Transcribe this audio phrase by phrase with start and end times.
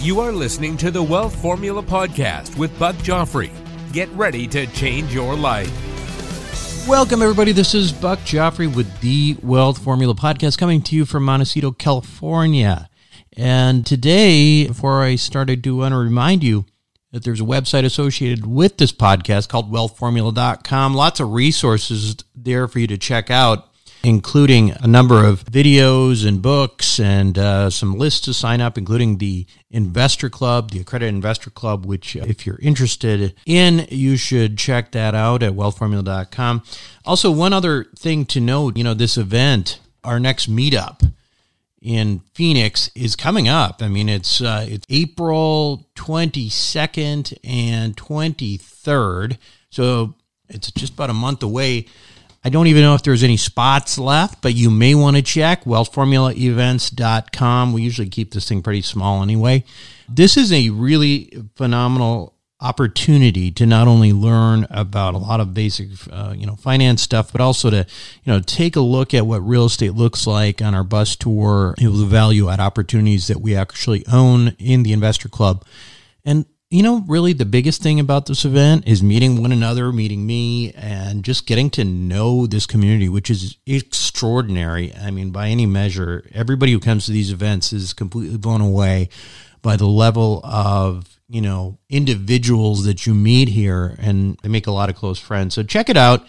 [0.00, 3.50] You are listening to the Wealth Formula Podcast with Buck Joffrey.
[3.92, 5.68] Get ready to change your life.
[6.86, 7.50] Welcome, everybody.
[7.50, 12.88] This is Buck Joffrey with the Wealth Formula Podcast coming to you from Montecito, California.
[13.36, 16.66] And today, before I start, I do want to remind you
[17.10, 20.94] that there's a website associated with this podcast called wealthformula.com.
[20.94, 23.67] Lots of resources there for you to check out
[24.02, 29.18] including a number of videos and books and uh, some lists to sign up, including
[29.18, 34.56] the Investor Club, the Accredited Investor Club, which, uh, if you're interested in, you should
[34.56, 36.62] check that out at wealthformula.com.
[37.04, 41.12] Also, one other thing to note you know, this event, our next meetup,
[41.80, 43.82] in Phoenix is coming up.
[43.82, 49.38] I mean, it's uh, it's April 22nd and 23rd,
[49.70, 50.14] so
[50.48, 51.86] it's just about a month away.
[52.48, 55.64] I don't even know if there's any spots left, but you may want to check
[55.64, 57.74] wealthformulaevents.com.
[57.74, 59.64] We usually keep this thing pretty small anyway.
[60.08, 65.90] This is a really phenomenal opportunity to not only learn about a lot of basic
[66.10, 67.86] uh, you know finance stuff but also to
[68.24, 71.72] you know take a look at what real estate looks like on our bus tour
[71.78, 75.64] the value add opportunities that we actually own in the investor club
[76.24, 80.26] and you know, really the biggest thing about this event is meeting one another, meeting
[80.26, 84.94] me, and just getting to know this community, which is extraordinary.
[84.94, 89.08] I mean, by any measure, everybody who comes to these events is completely blown away
[89.62, 94.72] by the level of, you know, individuals that you meet here, and they make a
[94.72, 95.54] lot of close friends.
[95.54, 96.26] So check it out.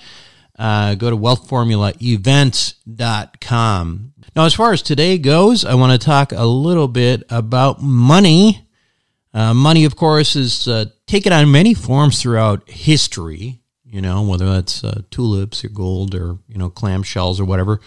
[0.57, 4.13] Uh, go to wealthformulaevents.com.
[4.35, 8.68] Now, as far as today goes, I want to talk a little bit about money
[9.33, 14.49] uh, money, of course, is uh, taken on many forms throughout history, you know, whether
[14.49, 17.79] that's uh, tulips or gold or, you know, clamshells or whatever.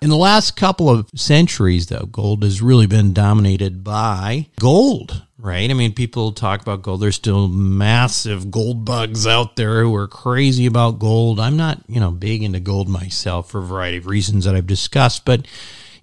[0.00, 5.68] In the last couple of centuries, though, gold has really been dominated by gold, right?
[5.68, 7.00] I mean, people talk about gold.
[7.00, 11.40] There's still massive gold bugs out there who are crazy about gold.
[11.40, 14.68] I'm not, you know, big into gold myself for a variety of reasons that I've
[14.68, 15.24] discussed.
[15.24, 15.46] But,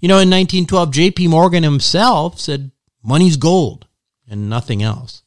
[0.02, 1.28] you know, in 1912, J.P.
[1.30, 3.88] Morgan himself said, money's gold
[4.30, 5.24] and nothing else.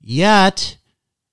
[0.00, 0.76] Yet,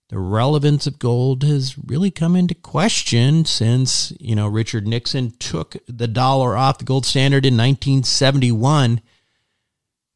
[0.09, 5.75] the relevance of gold has really come into question since, you know, Richard Nixon took
[5.88, 9.01] the dollar off the gold standard in 1971.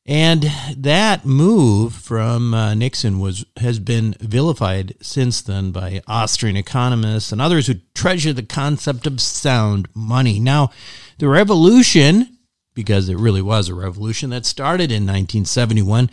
[0.05, 7.31] And that move from uh, Nixon was has been vilified since then by Austrian economists
[7.31, 10.39] and others who treasure the concept of sound money.
[10.39, 10.71] Now,
[11.19, 12.37] the revolution,
[12.73, 16.09] because it really was a revolution that started in 1971,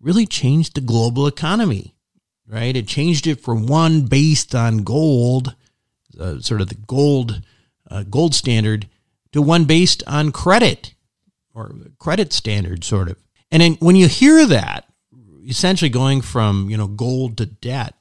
[0.00, 1.94] really changed the global economy,
[2.46, 2.76] right?
[2.76, 5.54] It changed it from one based on gold,
[6.18, 7.42] uh, sort of the gold
[7.90, 8.88] uh, gold standard,
[9.32, 10.94] to one based on credit
[11.54, 13.16] or credit standard, sort of.
[13.50, 14.86] And then when you hear that,
[15.46, 17.94] essentially going from you know gold to debt,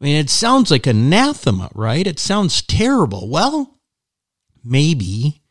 [0.00, 2.06] I mean, it sounds like anathema, right?
[2.06, 3.28] It sounds terrible.
[3.30, 3.78] Well,
[4.62, 5.42] maybe,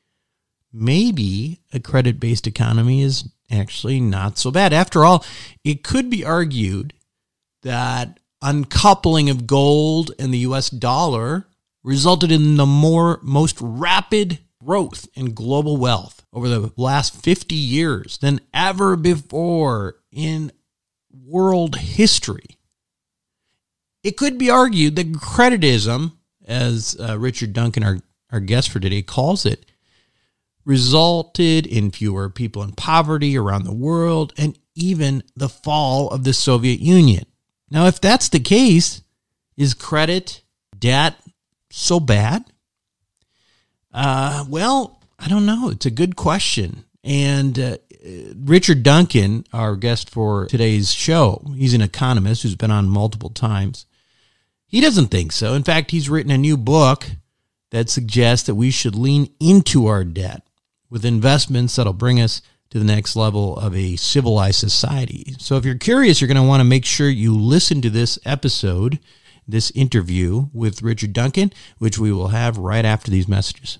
[0.71, 4.73] maybe a credit based economy is actually not so bad.
[4.73, 5.25] After all,
[5.63, 6.93] it could be argued
[7.63, 11.47] that uncoupling of gold and the US dollar
[11.83, 18.17] resulted in the more most rapid growth in global wealth over the last 50 years
[18.17, 20.51] than ever before in
[21.11, 22.57] world history.
[24.03, 26.13] It could be argued that creditism,
[26.45, 27.99] as uh, Richard Duncan, our,
[28.31, 29.65] our guest for today, calls it,
[30.65, 36.33] resulted in fewer people in poverty around the world and even the fall of the
[36.33, 37.25] Soviet Union.
[37.71, 39.01] Now, if that's the case,
[39.55, 40.41] is credit,
[40.77, 41.15] debt
[41.71, 42.43] so bad?
[43.93, 45.69] Uh, well, I don't know.
[45.69, 46.83] It's a good question.
[47.03, 47.77] And uh,
[48.35, 53.85] Richard Duncan, our guest for today's show, he's an economist who's been on multiple times
[54.67, 55.53] He doesn't think so.
[55.53, 57.05] In fact, he's written a new book
[57.71, 60.44] that suggests that we should lean into our debt
[60.89, 65.35] with investments that'll bring us to the next level of a civilized society.
[65.39, 68.19] So if you're curious, you're going to want to make sure you listen to this
[68.25, 68.99] episode,
[69.47, 73.77] this interview with Richard Duncan, which we will have right after these messages.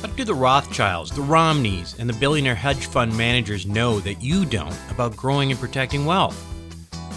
[0.00, 4.44] What do the Rothschilds, the Romneys, and the billionaire hedge fund managers know that you
[4.44, 6.44] don't about growing and protecting wealth?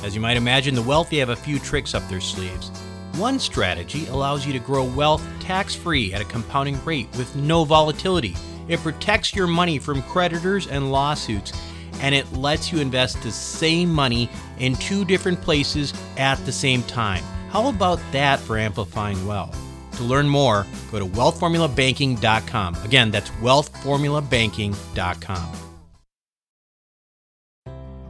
[0.03, 2.69] As you might imagine, the wealthy have a few tricks up their sleeves.
[3.17, 7.63] One strategy allows you to grow wealth tax free at a compounding rate with no
[7.63, 8.35] volatility.
[8.67, 11.53] It protects your money from creditors and lawsuits,
[12.01, 14.29] and it lets you invest the same money
[14.59, 17.23] in two different places at the same time.
[17.51, 19.57] How about that for amplifying wealth?
[19.93, 22.75] To learn more, go to wealthformulabanking.com.
[22.83, 25.55] Again, that's wealthformulabanking.com.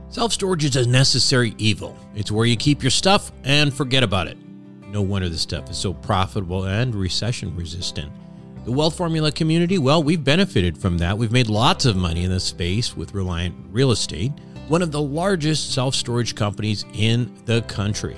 [0.09, 1.95] Self storage is a necessary evil.
[2.15, 4.39] It's where you keep your stuff and forget about it.
[4.95, 8.13] No wonder this stuff is so profitable and recession resistant.
[8.63, 11.17] The Wealth Formula community, well, we've benefited from that.
[11.17, 14.31] We've made lots of money in this space with Reliant Real Estate,
[14.69, 18.15] one of the largest self storage companies in the country.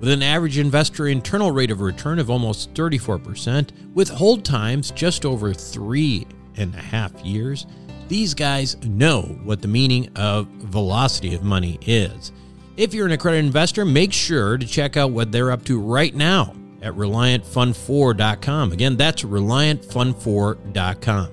[0.00, 5.24] With an average investor internal rate of return of almost 34%, with hold times just
[5.24, 6.26] over three
[6.58, 7.66] and a half years,
[8.08, 12.32] these guys know what the meaning of velocity of money is.
[12.78, 16.14] If you're an accredited investor, make sure to check out what they're up to right
[16.14, 18.70] now at ReliantFund4.com.
[18.70, 21.28] Again, that's ReliantFund4.com.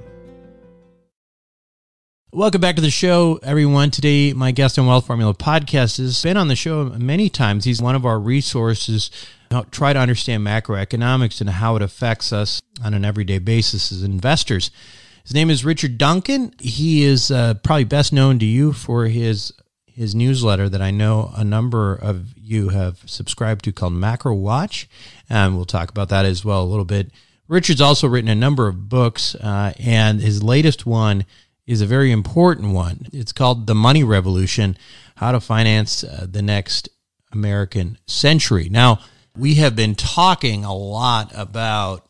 [2.33, 3.92] Welcome back to the show, everyone.
[3.92, 7.65] Today, my guest on Wealth Formula podcast has been on the show many times.
[7.65, 9.12] He's one of our resources
[9.51, 14.01] to try to understand macroeconomics and how it affects us on an everyday basis as
[14.01, 14.71] investors.
[15.21, 16.56] His name is Richard Duncan.
[16.59, 19.53] He is uh, probably best known to you for his
[19.95, 24.89] his newsletter that I know a number of you have subscribed to called Macro Watch.
[25.30, 27.12] And we'll talk about that as well a little bit.
[27.47, 31.25] Richard's also written a number of books, uh, and his latest one
[31.65, 33.07] is a very important one.
[33.13, 34.77] It's called The Money Revolution
[35.15, 36.89] How to Finance uh, the Next
[37.31, 38.68] American Century.
[38.69, 39.00] Now,
[39.38, 42.07] we have been talking a lot about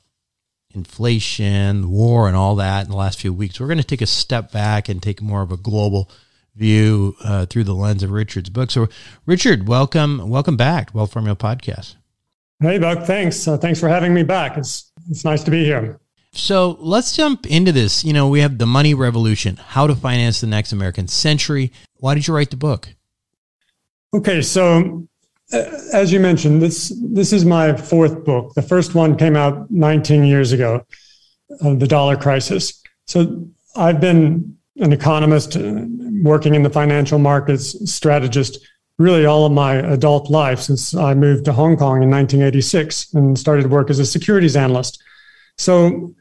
[0.74, 3.60] inflation, war, and all that in the last few weeks.
[3.60, 6.10] We're going to take a step back and take more of a global
[6.56, 8.72] view uh, through the lens of Richard's book.
[8.72, 8.88] So,
[9.26, 11.96] Richard, welcome, welcome back to Wealth Formula Podcast.
[12.60, 13.06] Hey, Buck.
[13.06, 13.48] Thanks.
[13.48, 14.58] Uh, thanks for having me back.
[14.58, 16.00] It's it's nice to be here.
[16.32, 18.04] So let's jump into this.
[18.04, 21.72] You know, we have the money revolution, how to finance the next American century.
[21.96, 22.90] Why did you write the book?
[24.14, 25.08] Okay, so
[25.54, 25.64] uh,
[25.94, 28.54] as you mentioned, this this is my fourth book.
[28.54, 30.86] The first one came out 19 years ago,
[31.62, 32.82] uh, the dollar crisis.
[33.06, 35.86] So I've been an economist uh,
[36.24, 38.60] working in the financial markets, strategist,
[38.98, 43.38] really all of my adult life since I moved to Hong Kong in 1986 and
[43.38, 45.02] started work as a securities analyst.
[45.58, 46.16] So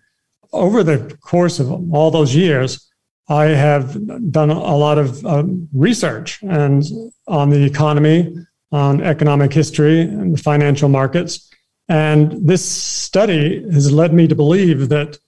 [0.53, 2.91] over the course of all those years,
[3.29, 6.85] I have done a lot of uh, research and
[7.27, 8.35] on the economy,
[8.71, 11.51] on economic history and the financial markets.
[11.89, 15.19] And this study has led me to believe that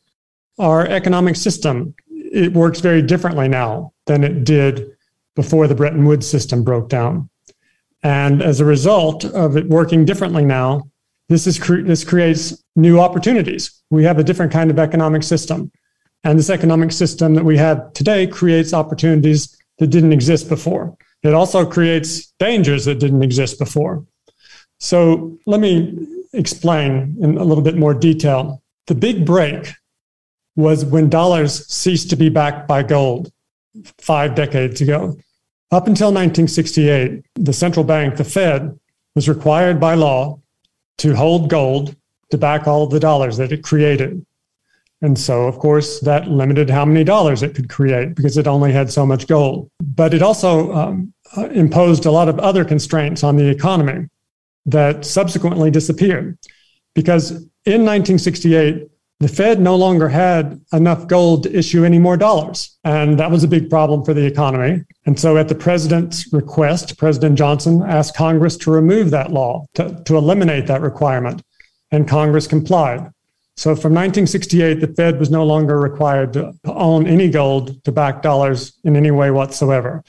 [0.58, 1.94] our economic system
[2.36, 4.90] it works very differently now than it did
[5.34, 7.30] before the Bretton Woods system broke down.
[8.02, 10.90] And as a result of it working differently now,
[11.28, 13.82] this, is cre- this creates new opportunities.
[13.90, 15.72] We have a different kind of economic system.
[16.24, 20.96] And this economic system that we have today creates opportunities that didn't exist before.
[21.22, 24.04] It also creates dangers that didn't exist before.
[24.78, 28.62] So let me explain in a little bit more detail.
[28.86, 29.72] The big break
[30.56, 33.30] was when dollars ceased to be backed by gold
[33.98, 35.16] five decades ago.
[35.70, 38.78] Up until 1968, the central bank, the Fed,
[39.14, 40.40] was required by law
[40.98, 41.94] to hold gold
[42.30, 44.24] to back all the dollars that it created.
[45.02, 48.72] And so, of course, that limited how many dollars it could create because it only
[48.72, 49.70] had so much gold.
[49.80, 54.08] But it also um, uh, imposed a lot of other constraints on the economy
[54.64, 56.38] that subsequently disappeared.
[56.94, 57.30] Because
[57.66, 62.76] in 1968, the Fed no longer had enough gold to issue any more dollars.
[62.84, 64.84] And that was a big problem for the economy.
[65.06, 70.02] And so, at the president's request, President Johnson asked Congress to remove that law, to,
[70.04, 71.42] to eliminate that requirement.
[71.90, 73.10] And Congress complied.
[73.56, 78.20] So, from 1968, the Fed was no longer required to own any gold to back
[78.20, 80.04] dollars in any way whatsoever.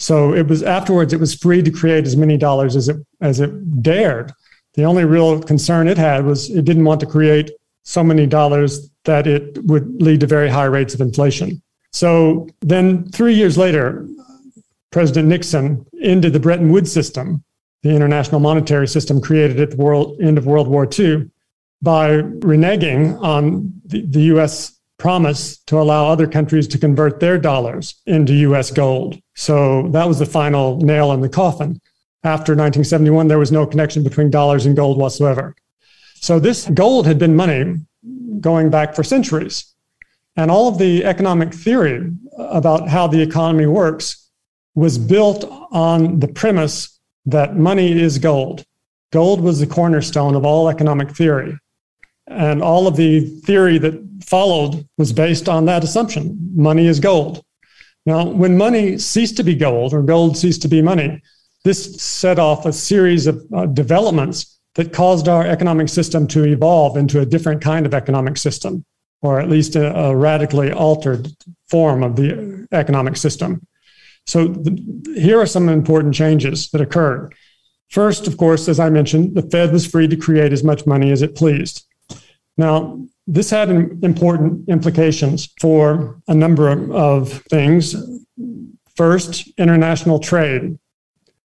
[0.00, 3.38] So, it was afterwards, it was free to create as many dollars as it, as
[3.38, 4.32] it dared.
[4.74, 7.52] The only real concern it had was it didn't want to create
[7.82, 11.60] so many dollars that it would lead to very high rates of inflation.
[11.92, 14.06] So then, three years later,
[14.90, 17.44] President Nixon ended the Bretton Woods system
[17.82, 21.28] the international monetary system created at the world, end of World War II,
[21.82, 28.00] by reneging on the, the US promise to allow other countries to convert their dollars
[28.06, 29.18] into US gold.
[29.34, 31.80] So that was the final nail in the coffin.
[32.24, 35.56] After 1971, there was no connection between dollars and gold whatsoever.
[36.22, 37.80] So this gold had been money
[38.40, 39.74] going back for centuries.
[40.36, 44.30] And all of the economic theory about how the economy works
[44.76, 48.64] was built on the premise that money is gold.
[49.10, 51.58] Gold was the cornerstone of all economic theory.
[52.28, 57.42] And all of the theory that followed was based on that assumption money is gold.
[58.06, 61.20] Now, when money ceased to be gold or gold ceased to be money,
[61.64, 66.96] this set off a series of uh, developments that caused our economic system to evolve
[66.96, 68.84] into a different kind of economic system,
[69.20, 71.28] or at least a, a radically altered
[71.68, 73.66] form of the economic system.
[74.26, 77.34] So, the, here are some important changes that occurred.
[77.90, 81.12] First, of course, as I mentioned, the Fed was free to create as much money
[81.12, 81.84] as it pleased.
[82.56, 87.94] Now, this had important implications for a number of things.
[88.96, 90.78] First, international trade.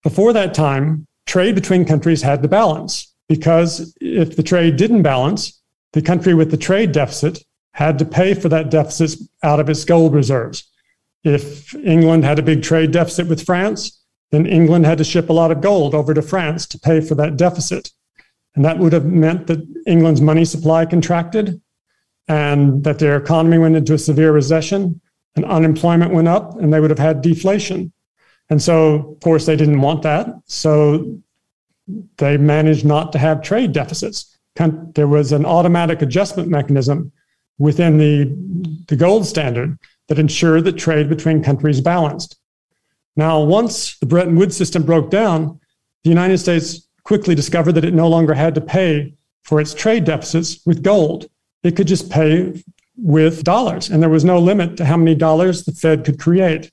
[0.04, 5.62] Before that time, trade between countries had to balance because if the trade didn't balance,
[5.94, 7.44] the country with the trade deficit
[7.74, 10.64] had to pay for that deficit out of its gold reserves.
[11.24, 15.34] If England had a big trade deficit with France, then England had to ship a
[15.34, 17.92] lot of gold over to France to pay for that deficit.
[18.56, 21.62] And that would have meant that England's money supply contracted
[22.28, 25.00] and that their economy went into a severe recession
[25.36, 27.94] and unemployment went up and they would have had deflation.
[28.50, 30.28] And so, of course, they didn't want that.
[30.46, 31.20] So
[32.18, 34.38] they managed not to have trade deficits.
[34.94, 37.12] There was an automatic adjustment mechanism
[37.60, 39.78] within the, the gold standard
[40.08, 42.40] that ensured that trade between countries balanced.
[43.16, 45.60] Now, once the Bretton Woods system broke down,
[46.04, 49.14] the United States quickly discovered that it no longer had to pay
[49.44, 51.30] for its trade deficits with gold.
[51.64, 52.64] It could just pay
[52.98, 56.72] with dollars, and there was no limit to how many dollars the Fed could create,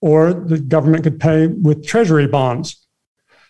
[0.00, 2.85] or the government could pay with treasury bonds.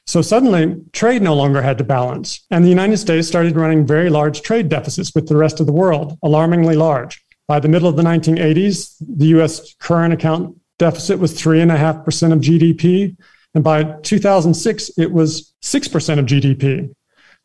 [0.06, 4.08] So suddenly, trade no longer had to balance, and the United States started running very
[4.08, 7.24] large trade deficits with the rest of the world, alarmingly large.
[7.48, 13.16] By the middle of the 1980s, the US current account deficit was 3.5% of GDP.
[13.54, 16.94] And by 2006, it was 6% of GDP.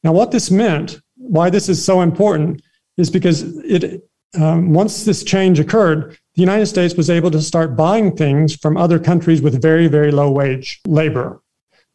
[0.04, 2.62] Now, what this meant, why this is so important,
[2.98, 4.04] is because it,
[4.40, 8.78] um, once this change occurred, the United States was able to start buying things from
[8.78, 11.41] other countries with very, very low wage labor.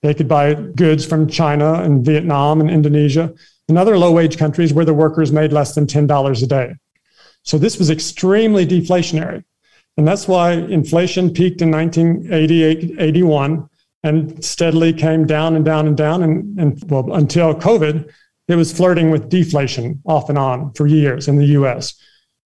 [0.07, 3.35] They could buy goods from China and Vietnam and Indonesia
[3.69, 6.75] and other low wage countries where the workers made less than $10 a day.
[7.43, 9.43] So this was extremely deflationary.
[9.97, 13.69] And that's why inflation peaked in 1980, 81
[14.05, 16.23] and steadily came down and down and down.
[16.23, 18.09] And, and well, until COVID,
[18.47, 22.01] it was flirting with deflation off and on for years in the US.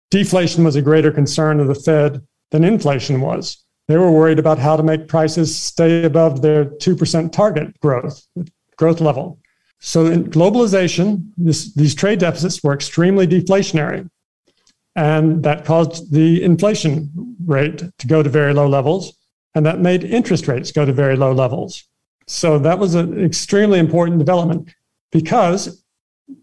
[0.09, 3.61] Deflation was a greater concern of the Fed than inflation was.
[3.91, 8.25] They were worried about how to make prices stay above their 2% target growth,
[8.77, 9.37] growth level.
[9.79, 14.09] So in globalization, this, these trade deficits were extremely deflationary.
[14.95, 19.11] And that caused the inflation rate to go to very low levels.
[19.55, 21.83] And that made interest rates go to very low levels.
[22.27, 24.73] So that was an extremely important development
[25.11, 25.83] because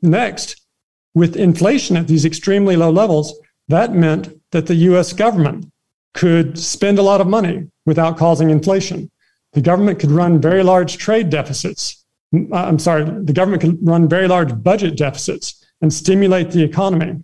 [0.03, 0.67] next,
[1.15, 3.33] with inflation at these extremely low levels,
[3.69, 5.73] that meant that the US government
[6.19, 9.09] could spend a lot of money without causing inflation.
[9.53, 12.05] The government could run very large trade deficits.
[12.53, 17.23] I'm sorry, the government could run very large budget deficits and stimulate the economy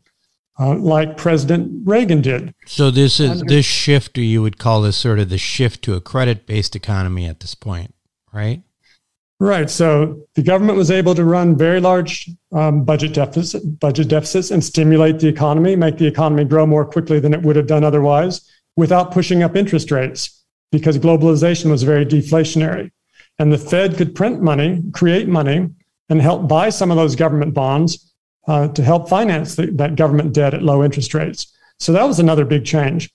[0.60, 2.54] uh, like President Reagan did.
[2.66, 6.00] So this is this shift, you would call this sort of the shift to a
[6.00, 7.92] credit-based economy at this point,
[8.32, 8.62] right?
[9.40, 9.68] Right.
[9.68, 14.62] So the government was able to run very large um, budget deficit, budget deficits, and
[14.62, 18.48] stimulate the economy, make the economy grow more quickly than it would have done otherwise,
[18.76, 22.90] without pushing up interest rates, because globalization was very deflationary,
[23.38, 25.68] and the Fed could print money, create money,
[26.08, 28.12] and help buy some of those government bonds
[28.46, 31.56] uh, to help finance the, that government debt at low interest rates.
[31.78, 33.10] So that was another big change.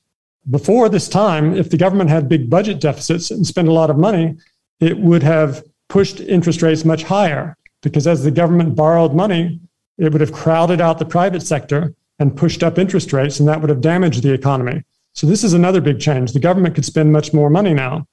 [0.49, 3.97] Before this time, if the government had big budget deficits and spent a lot of
[3.97, 4.37] money,
[4.79, 9.59] it would have pushed interest rates much higher because as the government borrowed money,
[9.97, 13.61] it would have crowded out the private sector and pushed up interest rates, and that
[13.61, 14.83] would have damaged the economy.
[15.19, 16.31] So, this is another big change.
[16.31, 18.07] The government could spend much more money now.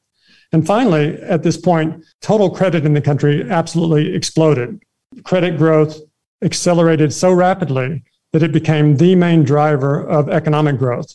[0.50, 4.82] And finally, at this point, total credit in the country absolutely exploded.
[5.22, 6.00] Credit growth
[6.42, 11.14] accelerated so rapidly that it became the main driver of economic growth.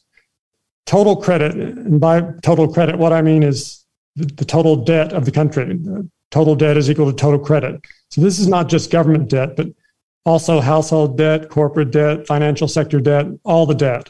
[0.85, 5.25] Total credit, and by total credit, what I mean is the, the total debt of
[5.25, 5.77] the country,
[6.29, 7.81] total debt is equal to total credit.
[8.11, 9.67] So this is not just government debt, but
[10.25, 14.09] also household debt, corporate debt, financial sector debt, all the debt.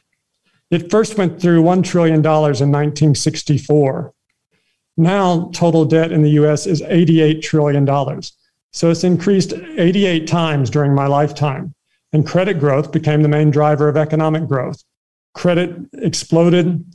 [0.71, 4.13] It first went through $1 trillion in 1964.
[4.97, 7.85] Now, total debt in the US is $88 trillion.
[8.71, 11.75] So it's increased 88 times during my lifetime.
[12.13, 14.81] And credit growth became the main driver of economic growth.
[15.33, 16.85] Credit exploded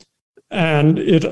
[0.51, 1.31] and it uh,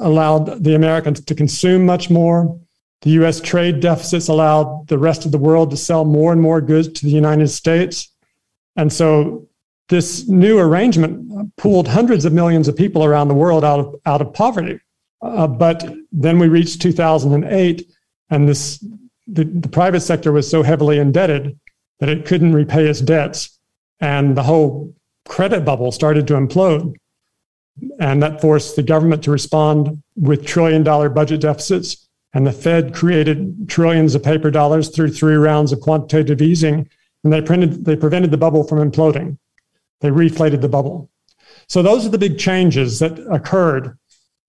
[0.00, 2.58] allowed the Americans to consume much more.
[3.02, 6.60] The US trade deficits allowed the rest of the world to sell more and more
[6.60, 8.12] goods to the United States.
[8.76, 9.48] And so
[9.90, 14.22] this new arrangement pulled hundreds of millions of people around the world out of, out
[14.22, 14.78] of poverty.
[15.20, 17.90] Uh, but then we reached 2008,
[18.30, 18.82] and this
[19.26, 21.58] the, the private sector was so heavily indebted
[21.98, 23.58] that it couldn't repay its debts,
[24.00, 24.94] and the whole
[25.28, 26.94] credit bubble started to implode.
[27.98, 32.08] And that forced the government to respond with trillion dollar budget deficits.
[32.32, 36.88] And the Fed created trillions of paper dollars through three rounds of quantitative easing.
[37.24, 39.38] And they, printed, they prevented the bubble from imploding.
[40.00, 41.10] They reflated the bubble.
[41.68, 43.96] So those are the big changes that occurred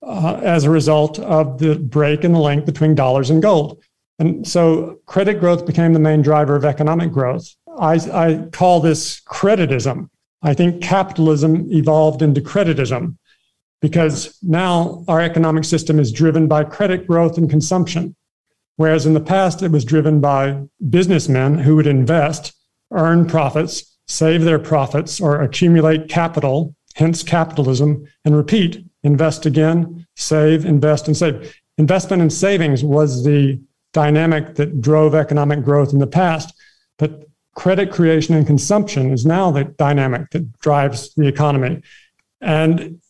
[0.02, 3.84] uh, as a result of the break in the link between dollars and gold.
[4.20, 7.56] And so credit growth became the main driver of economic growth.
[7.80, 10.10] I, I call this creditism.
[10.42, 13.18] I think capitalism evolved into creditism
[13.82, 18.16] because now our economic system is driven by credit growth and consumption.
[18.78, 22.54] Whereas in the past, it was driven by businessmen who would invest,
[22.92, 30.66] earn profits, save their profits, or accumulate capital, hence capitalism, and repeat invest again, save,
[30.66, 31.56] invest, and save.
[31.78, 33.60] Investment and savings was the
[33.94, 36.54] dynamic that drove economic growth in the past.
[37.00, 37.24] But
[37.56, 41.82] credit creation and consumption is now the dynamic that drives the economy.
[42.42, 43.02] And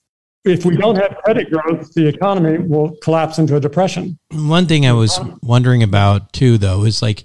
[0.45, 4.17] if we don't have credit growth, the economy will collapse into a depression.
[4.31, 7.23] One thing I was wondering about too, though, is like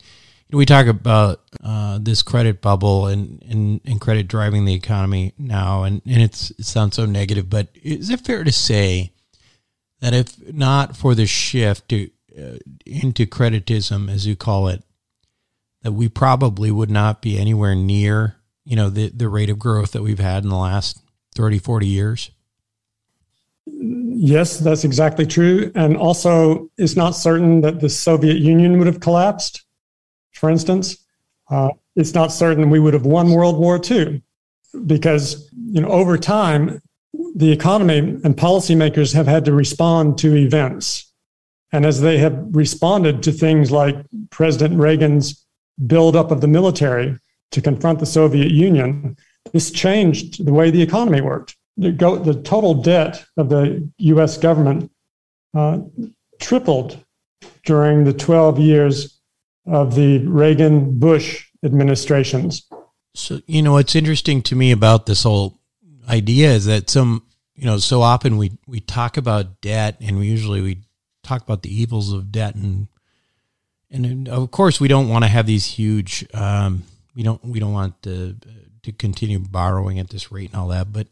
[0.51, 5.83] we talk about uh, this credit bubble and, and, and credit driving the economy now,
[5.83, 9.13] and, and it sounds so negative, but is it fair to say
[10.01, 14.85] that if not for the shift to uh, into creditism, as you call it,
[15.83, 19.93] that we probably would not be anywhere near, you know, the, the rate of growth
[19.93, 21.01] that we've had in the last
[21.35, 22.31] 30, 40 years?
[23.67, 25.73] Yes, that's exactly true.
[25.75, 29.66] And also, it's not certain that the Soviet Union would have collapsed,
[30.37, 31.05] for instance.
[31.51, 34.23] Uh, it's not certain we would have won World War II
[34.85, 36.83] because, you know, over time,
[37.35, 41.13] the economy and policymakers have had to respond to events.
[41.73, 43.97] And as they have responded to things like
[44.31, 45.45] President Reagan's
[45.87, 47.19] buildup of the military
[47.53, 49.17] to confront the Soviet Union,
[49.53, 51.57] this changed the way the economy worked.
[51.77, 54.91] The, go, the total debt of the US government
[55.55, 55.81] uh,
[56.41, 57.03] tripled
[57.65, 59.16] during the 12 years
[59.67, 62.67] of the Reagan Bush administrations.
[63.15, 65.59] So, you know, what's interesting to me about this whole
[66.09, 67.23] idea is that some,
[67.55, 70.83] you know, so often we, we talk about debt and we usually we
[71.23, 72.89] talk about the evils of debt and
[73.91, 77.73] and of course we don't want to have these huge um, we don't we don't
[77.73, 78.37] want to
[78.83, 81.09] to continue borrowing at this rate and all that but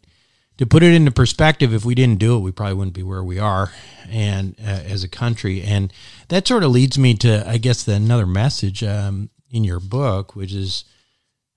[0.59, 3.25] to put it into perspective if we didn't do it we probably wouldn't be where
[3.25, 3.73] we are
[4.09, 5.93] and uh, as a country and
[6.29, 10.37] that sort of leads me to i guess the, another message um, in your book
[10.37, 10.85] which is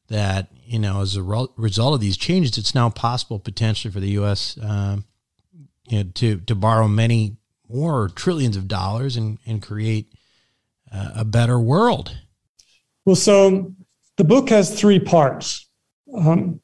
[0.09, 3.99] that you know as a re- result of these changes it's now possible potentially for
[3.99, 5.03] the us um,
[5.87, 7.37] you know, to to borrow many
[7.69, 10.13] more trillions of dollars and, and create
[10.91, 12.17] uh, a better world?
[13.05, 13.73] Well, so
[14.17, 15.67] the book has three parts.
[16.13, 16.61] Um,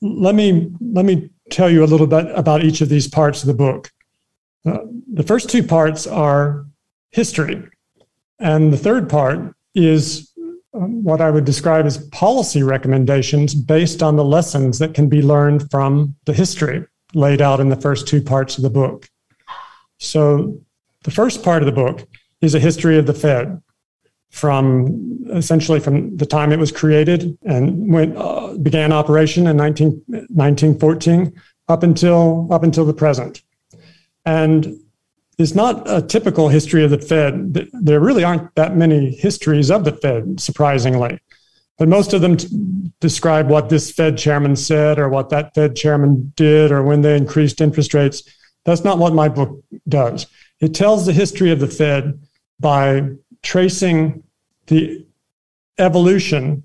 [0.00, 3.46] let me let me tell you a little bit about each of these parts of
[3.48, 3.90] the book.
[4.64, 4.78] Uh,
[5.12, 6.66] the first two parts are
[7.10, 7.62] history,
[8.38, 10.32] and the third part is
[10.74, 15.22] um, what I would describe as policy recommendations based on the lessons that can be
[15.22, 16.84] learned from the history
[17.14, 19.08] laid out in the first two parts of the book.
[19.98, 20.60] So
[21.02, 22.06] the first part of the book
[22.40, 23.60] is a history of the Fed
[24.30, 30.02] from essentially from the time it was created and went uh, began operation in 19,
[30.06, 31.32] 1914
[31.68, 33.42] up until up until the present.
[34.24, 34.80] And
[35.38, 37.54] it's not a typical history of the Fed.
[37.72, 41.18] There really aren't that many histories of the Fed, surprisingly.
[41.78, 42.46] But most of them t-
[43.00, 47.16] describe what this Fed chairman said or what that Fed chairman did or when they
[47.16, 48.22] increased interest rates.
[48.66, 50.26] That's not what my book does.
[50.60, 52.20] It tells the history of the Fed
[52.60, 53.08] by
[53.42, 54.22] tracing
[54.66, 55.06] the
[55.78, 56.62] evolution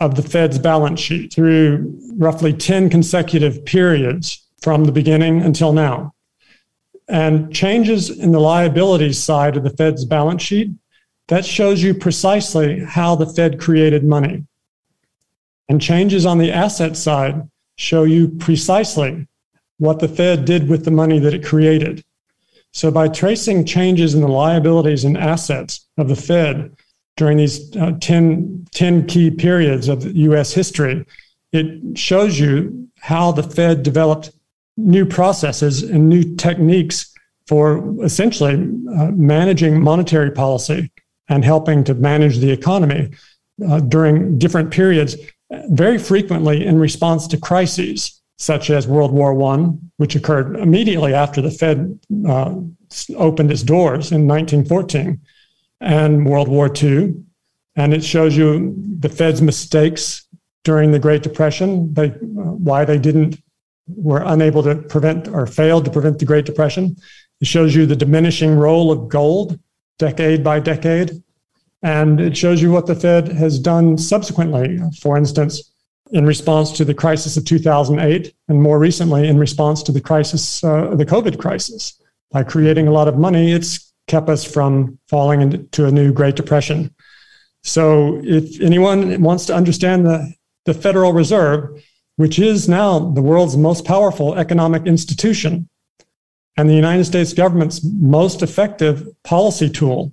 [0.00, 6.12] of the Fed's balance sheet through roughly 10 consecutive periods from the beginning until now.
[7.08, 10.70] And changes in the liabilities side of the Fed's balance sheet
[11.28, 14.44] that shows you precisely how the Fed created money.
[15.68, 19.26] And changes on the asset side show you precisely
[19.78, 22.04] what the Fed did with the money that it created.
[22.72, 26.76] So, by tracing changes in the liabilities and assets of the Fed
[27.16, 31.04] during these uh, 10, 10 key periods of US history,
[31.52, 34.30] it shows you how the Fed developed
[34.76, 37.14] new processes and new techniques
[37.46, 40.90] for essentially uh, managing monetary policy
[41.28, 43.10] and helping to manage the economy
[43.66, 45.16] uh, during different periods,
[45.70, 51.40] very frequently in response to crises such as World War I, which occurred immediately after
[51.40, 52.54] the Fed uh,
[53.16, 55.20] opened its doors in 1914,
[55.80, 57.14] and World War II.
[57.76, 60.26] And it shows you the Fed's mistakes
[60.64, 63.40] during the Great Depression, they, uh, why they didn't
[63.88, 66.96] were unable to prevent or failed to prevent the Great Depression.
[67.40, 69.58] It shows you the diminishing role of gold
[69.98, 71.22] decade by decade.
[71.82, 74.80] And it shows you what the Fed has done subsequently.
[75.00, 75.72] For instance,
[76.10, 80.64] in response to the crisis of 2008, and more recently in response to the crisis,
[80.64, 82.00] uh, the COVID crisis.
[82.32, 86.36] By creating a lot of money, it's kept us from falling into a new Great
[86.36, 86.94] Depression.
[87.62, 90.32] So, if anyone wants to understand the,
[90.64, 91.82] the Federal Reserve,
[92.16, 95.68] which is now the world's most powerful economic institution
[96.56, 100.12] and the United States government's most effective policy tool,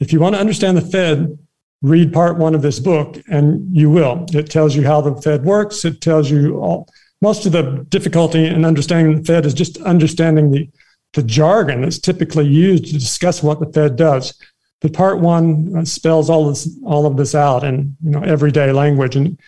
[0.00, 1.38] if you want to understand the Fed,
[1.82, 4.26] read part one of this book, and you will.
[4.32, 5.84] It tells you how the Fed works.
[5.84, 6.88] It tells you all.
[7.22, 10.70] Most of the difficulty in understanding the Fed is just understanding the,
[11.12, 14.34] the jargon that's typically used to discuss what the Fed does.
[14.80, 18.72] But part one uh, spells all this, all of this out in you know everyday
[18.72, 19.38] language, and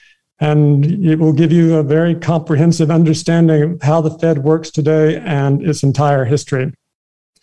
[0.41, 5.19] and it will give you a very comprehensive understanding of how the Fed works today
[5.19, 6.73] and its entire history.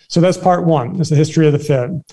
[0.10, 1.00] So that's part one.
[1.00, 2.04] It's the history of the Fed.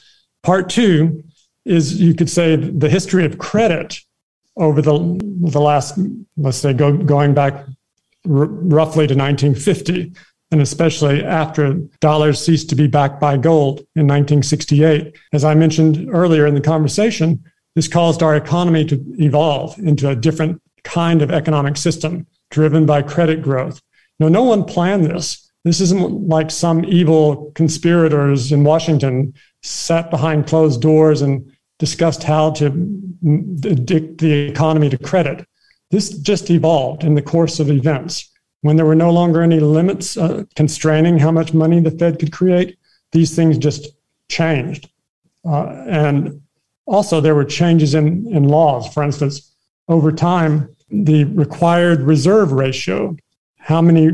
[0.43, 1.25] Part two
[1.65, 3.99] is you could say the history of credit
[4.57, 5.19] over the,
[5.51, 5.99] the last,
[6.37, 10.13] let's say, go, going back r- roughly to 1950,
[10.51, 15.17] and especially after dollars ceased to be backed by gold in 1968.
[15.33, 17.43] As I mentioned earlier in the conversation,
[17.75, 23.03] this caused our economy to evolve into a different kind of economic system driven by
[23.03, 23.81] credit growth.
[24.19, 25.51] Now, no one planned this.
[25.65, 32.53] This isn't like some evil conspirators in Washington sat behind closed doors and discussed how
[32.53, 32.67] to
[33.65, 35.45] addict the economy to credit.
[35.91, 38.31] This just evolved in the course of events.
[38.67, 42.33] When there were no longer any limits uh, constraining how much money the Fed could
[42.33, 42.77] create,
[43.13, 43.87] these things just
[44.29, 44.91] changed.
[45.45, 46.43] Uh, and
[46.87, 48.93] also, there were changes in, in laws.
[48.93, 49.55] For instance,
[49.87, 53.17] over time, the required reserve ratio,
[53.57, 54.11] how many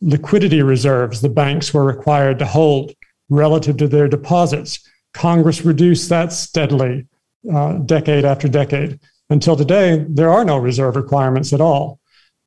[0.00, 2.94] liquidity reserves the banks were required to hold
[3.28, 7.06] relative to their deposits, Congress reduced that steadily,
[7.52, 8.98] uh, decade after decade.
[9.28, 11.99] Until today, there are no reserve requirements at all.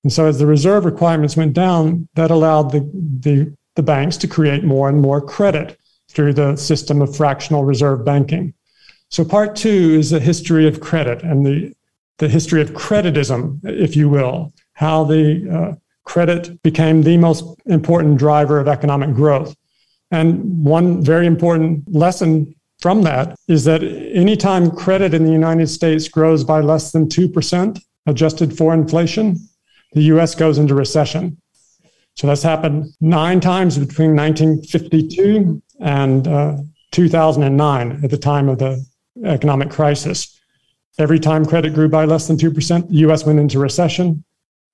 [0.04, 2.82] And so, as the reserve requirements went down, that allowed the,
[3.20, 8.04] the, the banks to create more and more credit through the system of fractional reserve
[8.04, 8.54] banking.
[9.10, 11.74] So, part two is the history of credit and the,
[12.18, 18.18] the history of creditism, if you will, how the uh, credit became the most important
[18.18, 19.56] driver of economic growth.
[20.12, 26.10] And one very important lesson from that is that anytime credit in the United States
[26.10, 29.38] grows by less than 2%, adjusted for inflation,
[29.94, 31.38] the US goes into recession.
[32.16, 36.58] So that's happened nine times between 1952 and uh,
[36.92, 38.86] 2009 at the time of the
[39.24, 40.40] economic crisis.
[41.00, 44.24] Every time credit grew by less than 2%, the US went into recession.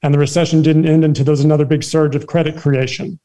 [0.01, 3.19] And the recession didn't end until there was another big surge of credit creation.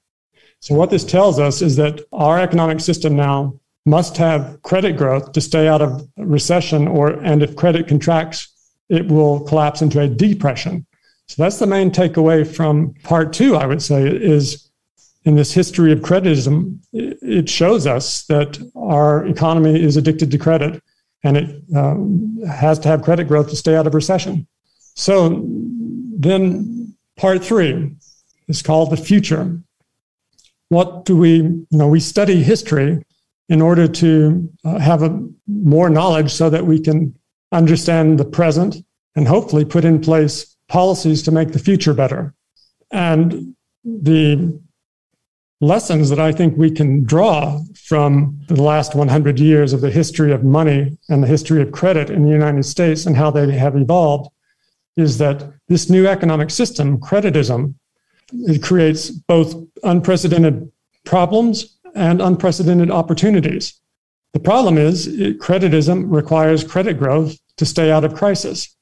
[0.60, 5.32] So what this tells us is that our economic system now must have credit growth
[5.32, 8.48] to stay out of recession or and if credit contracts
[8.88, 10.86] it will collapse into a depression.
[11.26, 14.70] So that's the main takeaway from part 2 I would say is
[15.24, 20.82] in this history of creditism it shows us that our economy is addicted to credit
[21.22, 21.96] and it uh,
[22.46, 24.46] has to have credit growth to stay out of recession.
[24.94, 25.42] So
[26.18, 27.96] then part 3
[28.48, 29.60] is called the future
[30.68, 33.04] what do we, you know, we study history
[33.48, 37.14] in order to uh, have a, more knowledge so that we can
[37.52, 38.76] understand the present
[39.14, 42.34] and hopefully put in place policies to make the future better.
[42.90, 44.60] And the
[45.60, 47.60] lessons that I think we can draw
[47.90, 52.10] from the last 100 years of the history of money and the history of credit
[52.10, 54.30] in the United States and how they have evolved
[54.96, 57.74] is that this new economic system, creditism,
[58.32, 60.72] it creates both unprecedented
[61.04, 63.80] problems and unprecedented opportunities.
[64.32, 68.76] The problem is it, creditism requires credit growth to stay out of crisis.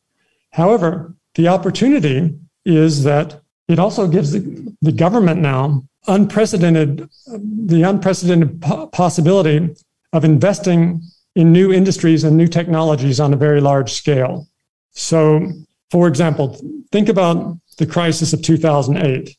[0.53, 8.61] However, the opportunity is that it also gives the, the government now unprecedented the unprecedented
[8.61, 9.75] po- possibility
[10.13, 11.01] of investing
[11.35, 14.47] in new industries and new technologies on a very large scale.
[14.91, 15.51] So,
[15.91, 19.35] for example, think about the crisis of 2008.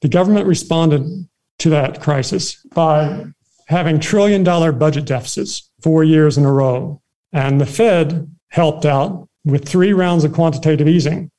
[0.00, 3.26] The government responded to that crisis by
[3.68, 7.00] having trillion dollar budget deficits four years in a row.
[7.32, 11.30] And the Fed helped out with three rounds of quantitative easing,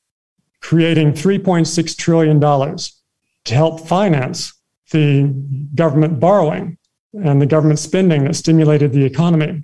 [0.62, 4.54] creating $3.6 trillion to help finance
[4.91, 5.28] the
[5.76, 6.78] government borrowing
[7.13, 9.63] and the government spending that stimulated the economy.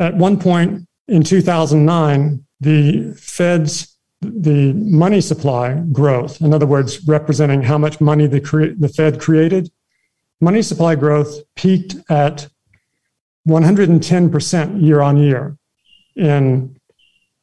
[0.00, 7.62] At one point in 2009, the Fed's the money supply growth, in other words, representing
[7.62, 9.70] how much money the, cre- the Fed created,
[10.40, 12.48] money supply growth peaked at
[13.46, 15.58] 110% year on year
[16.16, 16.73] in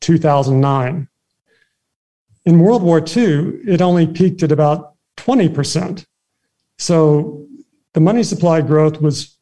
[0.02, 1.08] 2009.
[2.46, 6.06] In World War II, it only peaked at about 20%.
[6.78, 7.46] So
[7.94, 9.38] the money supply growth was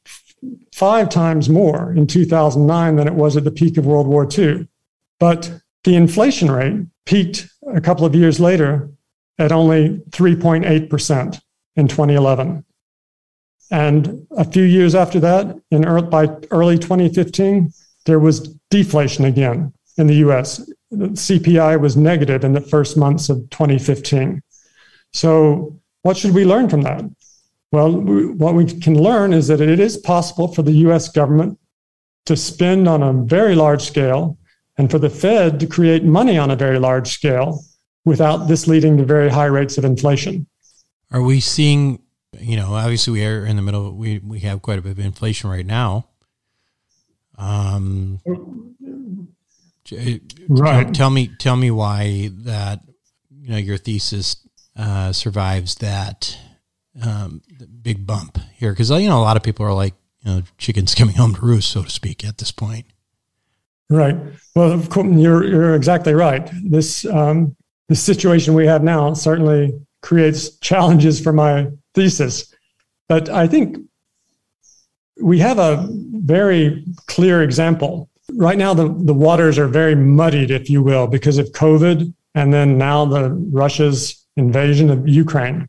[0.73, 4.67] five times more in 2009 than it was at the peak of World War II.
[5.19, 8.89] But the inflation rate peaked a couple of years later
[9.37, 11.41] at only 3.8%
[11.75, 12.65] in 2011.
[13.71, 17.71] And a few years after that, in by early 2015,
[18.05, 20.57] there was deflation again in the US.
[20.91, 24.41] The CPI was negative in the first months of 2015.
[25.13, 27.03] So, what should we learn from that?
[27.71, 31.59] Well, we, what we can learn is that it is possible for the US government
[32.25, 34.37] to spend on a very large scale
[34.77, 37.61] and for the Fed to create money on a very large scale
[38.05, 40.47] without this leading to very high rates of inflation.
[41.11, 42.01] Are we seeing,
[42.39, 44.99] you know, obviously we are in the middle, we, we have quite a bit of
[44.99, 46.07] inflation right now.
[47.37, 48.19] Um,
[50.47, 50.93] right.
[50.93, 52.81] Tell me, tell me why that,
[53.29, 54.35] you know, your thesis
[54.77, 56.37] uh, survives that
[57.03, 57.41] um,
[57.81, 60.95] big bump here because you know a lot of people are like you know chickens
[60.95, 62.85] coming home to roost, so to speak, at this point.
[63.89, 64.15] Right.
[64.55, 66.49] Well, of course, you're you're exactly right.
[66.63, 67.55] This um,
[67.87, 72.53] the situation we have now certainly creates challenges for my thesis,
[73.07, 73.77] but I think
[75.21, 78.08] we have a very clear example.
[78.39, 82.53] Right now, the, the waters are very muddied, if you will, because of COVID and
[82.53, 85.67] then now the Russia's invasion of Ukraine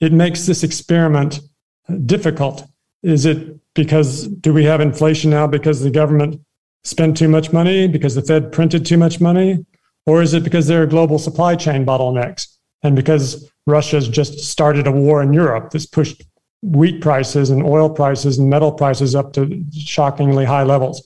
[0.00, 1.40] it makes this experiment
[1.88, 2.64] uh, difficult.
[3.02, 6.40] Is it because do we have inflation now because the government
[6.84, 9.64] spent too much money, because the Fed printed too much money?
[10.06, 14.86] Or is it because there are global supply chain bottlenecks and because Russia's just started
[14.86, 16.22] a war in Europe that's pushed
[16.62, 21.02] wheat prices and oil prices and metal prices up to shockingly high levels?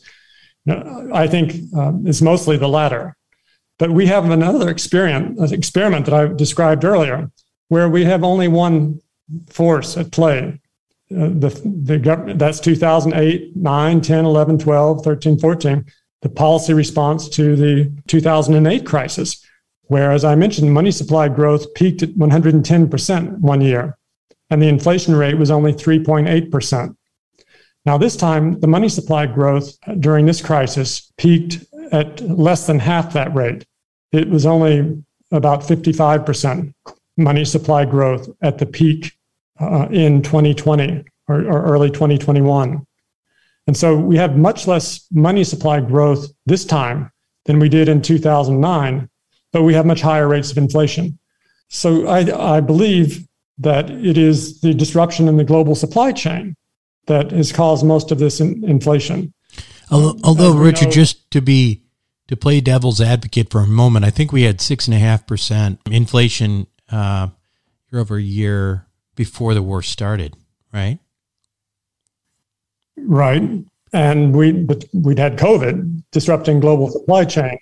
[0.69, 3.17] I think um, it's mostly the latter.
[3.79, 7.31] But we have another experiment, experiment that I described earlier,
[7.69, 9.01] where we have only one
[9.49, 10.61] force at play.
[11.11, 15.85] Uh, the, the government, that's 2008, 9, 10, 11, 12, 13, 14,
[16.23, 19.45] the policy response to the 2008 crisis,
[19.85, 23.97] where, as I mentioned, money supply growth peaked at 110% one year,
[24.51, 26.95] and the inflation rate was only 3.8%.
[27.87, 33.13] Now, this time, the money supply growth during this crisis peaked at less than half
[33.15, 33.67] that rate.
[34.13, 36.75] It was only about 55%
[37.17, 39.13] money supply growth at the peak
[39.61, 42.87] uh, in 2020 or, or early 2021.
[43.67, 47.11] And so we have much less money supply growth this time
[47.45, 49.09] than we did in 2009,
[49.53, 51.19] but we have much higher rates of inflation.
[51.69, 53.27] So I, I believe
[53.59, 56.57] that it is the disruption in the global supply chain
[57.07, 59.33] that has caused most of this in, inflation.
[59.91, 61.83] Although, although Richard, know, just to be
[62.29, 65.27] to play devil's advocate for a moment, I think we had six and a half
[65.27, 67.29] percent inflation uh,
[67.91, 68.87] year over year
[69.17, 70.37] before the war started,
[70.73, 70.99] right?
[72.97, 73.43] Right.
[73.93, 77.59] And we but we'd had COVID disrupting global supply chain.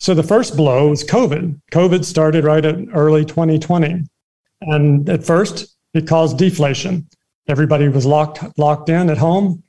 [0.00, 1.60] So the first blow was COVID.
[1.72, 4.04] COVID started right at early 2020.
[4.62, 7.08] And at first it caused deflation.
[7.48, 9.62] Everybody was locked locked in at home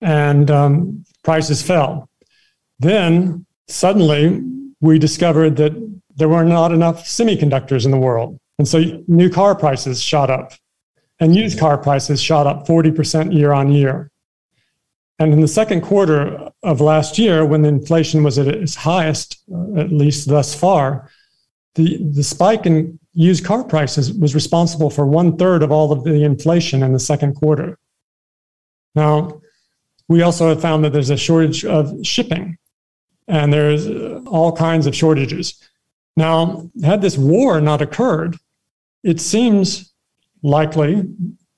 [0.00, 2.08] and um, prices fell.
[2.78, 4.42] Then suddenly
[4.80, 5.72] we discovered that
[6.16, 8.38] there were not enough semiconductors in the world.
[8.58, 10.52] And so new car prices shot up
[11.20, 14.10] and used car prices shot up 40% year on year.
[15.18, 19.42] And in the second quarter of last year, when the inflation was at its highest,
[19.52, 21.10] uh, at least thus far,
[21.74, 26.04] the, the spike in used car prices was responsible for one third of all of
[26.04, 27.76] the inflation in the second quarter.
[28.94, 29.40] Now,
[30.06, 32.58] we also have found that there's a shortage of shipping
[33.26, 33.88] and there's
[34.24, 35.60] all kinds of shortages.
[36.16, 38.36] Now, had this war not occurred,
[39.02, 39.92] it seems
[40.44, 41.02] likely,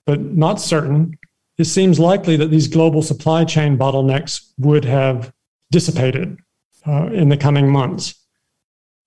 [0.07, 1.19] but not certain,
[1.59, 5.31] it seems likely that these global supply chain bottlenecks would have
[5.71, 6.39] dissipated
[6.87, 8.15] uh, in the coming months.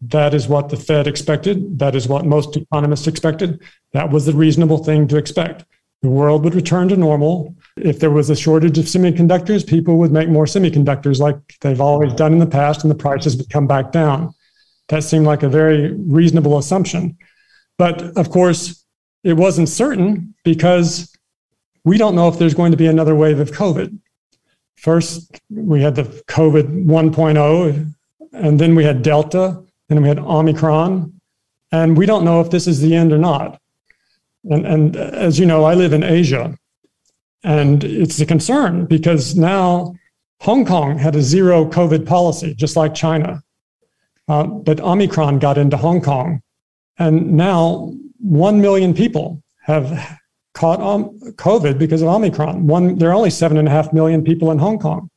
[0.08, 1.80] That is what the Fed expected.
[1.80, 3.62] That is what most economists expected.
[3.94, 5.66] That was the reasonable thing to expect.
[6.02, 7.56] The world would return to normal.
[7.78, 12.14] If there was a shortage of semiconductors, people would make more semiconductors like they've always
[12.14, 14.34] done in the past, and the prices would come back down.
[14.90, 17.18] That seemed like a very reasonable assumption.
[17.78, 18.84] But of course,
[19.24, 21.16] it wasn't certain because
[21.86, 23.98] we don't know if there's going to be another wave of COVID.
[24.76, 27.94] First, we had the COVID 1.0,
[28.34, 31.20] and then we had Delta, and we had Omicron,
[31.72, 33.60] and we don't know if this is the end or not.
[34.50, 36.58] And, and as you know, I live in Asia,
[37.44, 39.96] and it's a concern because now
[40.42, 43.42] Hong Kong had a zero COVID policy, just like China.
[44.28, 46.42] Uh, but Omicron got into Hong Kong,
[46.98, 50.20] and now 1 million people have
[50.54, 52.68] caught um, COVID because of Omicron.
[52.68, 55.10] One, there are only seven and a half million people in Hong Kong,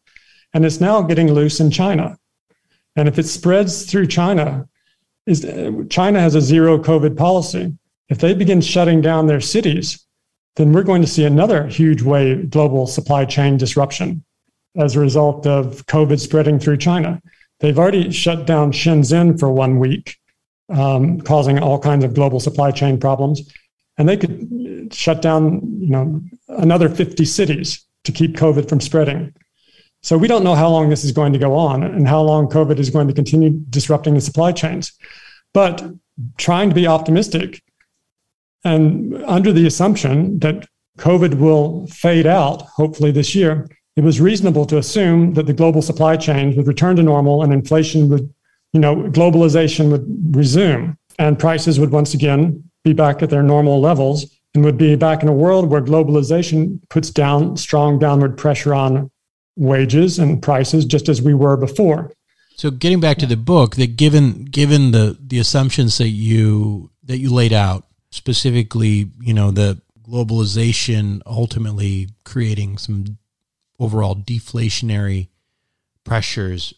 [0.55, 2.17] and it's now getting loose in China.
[2.97, 4.69] And if it spreads through China,
[5.27, 5.47] is
[5.91, 7.77] China has a zero COVID policy.
[8.09, 10.07] If they begin shutting down their cities,
[10.57, 14.25] then we're going to see another huge wave global supply chain disruption
[14.77, 17.21] as a result of COVID spreading through China.
[17.61, 20.17] They've already shut down Shenzhen for one week,
[20.69, 23.53] um, causing all kinds of global supply chain problems.
[23.99, 29.35] And they could shut down, you know, another 50 cities to keep COVID from spreading.
[30.07, 32.47] So we don't know how long this is going to go on and how long
[32.47, 34.93] COVID is going to continue disrupting the supply chains.
[35.53, 35.83] But
[36.39, 37.61] trying to be optimistic
[38.63, 40.69] and under the assumption that
[41.01, 45.83] COVID will fade out, hopefully this year, it was reasonable to assume that the global
[45.83, 48.33] supply chains would return to normal and inflation would,
[48.73, 53.81] you know, globalization would resume and prices would once again be back at their normal
[53.81, 58.73] levels and would be back in a world where globalization puts down strong downward pressure
[58.73, 59.11] on
[59.57, 62.13] wages and prices just as we were before.
[62.57, 67.19] So getting back to the book, that given given the the assumptions that you that
[67.19, 73.19] you laid out, specifically, you know, the globalization ultimately creating some
[73.79, 75.29] overall deflationary
[76.05, 76.73] pressures.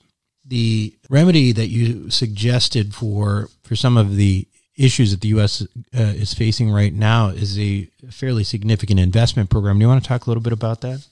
[0.45, 5.63] The remedy that you suggested for for some of the issues that the U.S.
[5.63, 9.79] Uh, is facing right now is a fairly significant investment program.
[9.79, 11.07] Do you want to talk a little bit about that?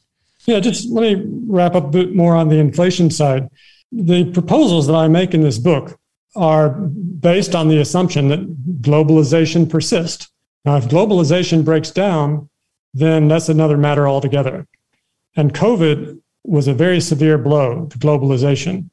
[0.47, 3.49] Yeah, just let me wrap up a bit more on the inflation side.
[3.93, 5.99] The proposals that I make in this book
[6.37, 10.31] are based on the assumption that globalization persists.
[10.65, 12.49] Now, if globalization breaks down,
[12.95, 14.67] then that's another matter altogether.
[15.37, 18.91] And COVID was a very severe blow to globalization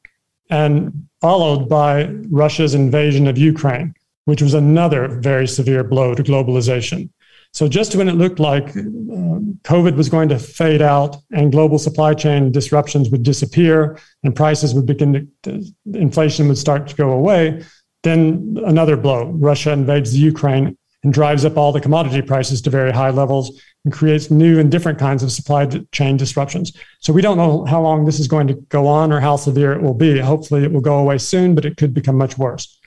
[0.50, 3.94] and followed by Russia's invasion of Ukraine,
[4.26, 7.10] which was another very severe blow to globalization.
[7.54, 11.78] So just when it looked like uh, COVID was going to fade out and global
[11.78, 15.64] supply chain disruptions would disappear and prices would begin to,
[15.94, 17.64] inflation would start to go away,
[18.02, 19.26] then another blow.
[19.26, 23.62] Russia invades the Ukraine and drives up all the commodity prices to very high levels
[23.86, 26.74] and creates new and different kinds of supply chain disruptions.
[27.00, 29.74] So we don't know how long this is going to go on or how severe
[29.74, 30.18] it will be.
[30.18, 32.80] Hopefully it will go away soon, but it could become much worse.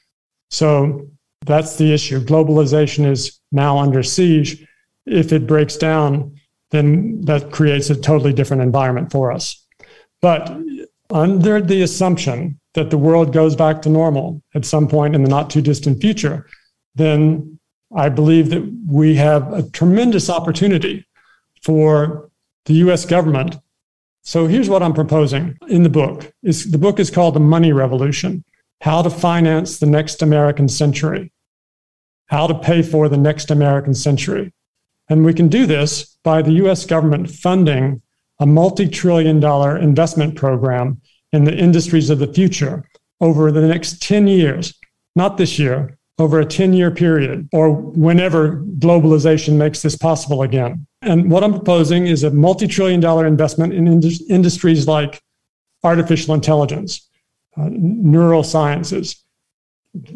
[0.51, 1.09] So
[1.45, 2.21] that's the issue.
[2.21, 4.67] Globalization is now under siege.
[5.07, 6.39] If it breaks down,
[6.71, 9.65] then that creates a totally different environment for us.
[10.21, 10.57] But
[11.11, 15.31] under the assumption that the world goes back to normal at some point in the
[15.31, 16.47] not too distant future,
[16.95, 17.59] then
[17.95, 21.07] I believe that we have a tremendous opportunity
[21.63, 22.31] for
[22.65, 23.57] the US government.
[24.23, 26.33] So here's what I'm proposing in the book.
[26.43, 28.45] Is the book is called The Money Revolution:
[28.81, 31.33] How to Finance the Next American Century.
[32.27, 34.53] How to pay for the next American century.
[35.09, 38.03] And we can do this by the US government funding
[38.39, 41.01] a multi-trillion dollar investment program
[41.33, 42.85] in the industries of the future
[43.21, 44.75] over the next 10 years,
[45.15, 50.87] not this year, over a 10 year period or whenever globalization makes this possible again.
[51.03, 55.21] And what I'm proposing is a multi trillion dollar investment in ind- industries like
[55.85, 57.09] artificial intelligence,
[57.57, 59.17] uh, neurosciences,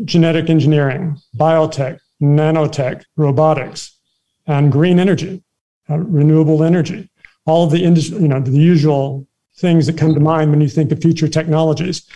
[0.04, 3.98] genetic engineering, biotech, nanotech, robotics,
[4.46, 5.42] and green energy,
[5.88, 7.08] uh, renewable energy.
[7.46, 9.26] All of the you know, the usual
[9.56, 12.06] things that come to mind when you think of future technologies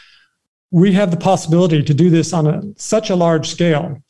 [0.74, 4.02] we have the possibility to do this on a, such a large scale.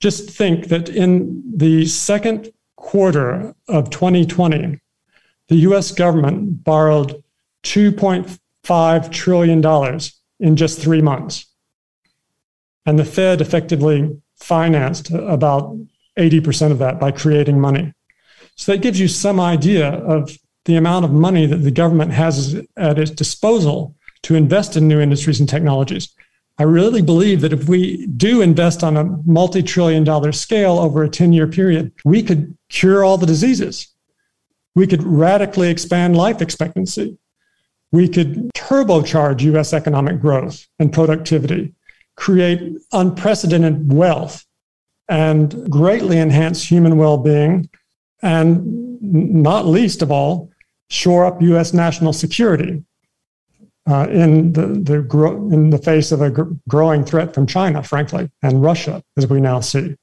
[0.00, 4.80] Just think that in the second quarter of 2020,
[5.46, 7.22] the US government borrowed
[7.62, 10.00] $2.5 trillion
[10.40, 11.46] in just three months.
[12.86, 15.76] And the Fed effectively financed about
[16.18, 17.92] 80% of that by creating money.
[18.56, 22.60] So that gives you some idea of the amount of money that the government has
[22.76, 26.08] at its disposal to invest in new industries and technologies.
[26.58, 31.02] I really believe that if we do invest on a multi trillion dollar scale over
[31.02, 33.88] a 10 year period, we could cure all the diseases.
[34.74, 37.18] We could radically expand life expectancy.
[37.90, 41.74] We could turbocharge US economic growth and productivity,
[42.16, 44.44] create unprecedented wealth,
[45.08, 47.68] and greatly enhance human well being,
[48.22, 50.50] and not least of all,
[50.88, 52.84] shore up US national security
[53.88, 57.82] uh, in the, the gro- in the face of a gr- growing threat from China,
[57.82, 59.96] frankly, and Russia, as we now see.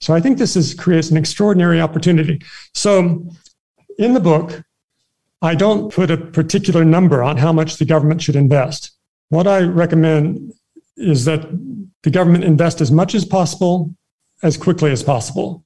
[0.00, 2.40] So I think this is, creates an extraordinary opportunity.
[2.74, 3.28] So
[3.98, 4.62] in the book,
[5.42, 8.92] I don't put a particular number on how much the government should invest.
[9.30, 10.52] What I recommend
[10.96, 11.46] is that
[12.02, 13.94] the government invest as much as possible,
[14.42, 15.64] as quickly as possible.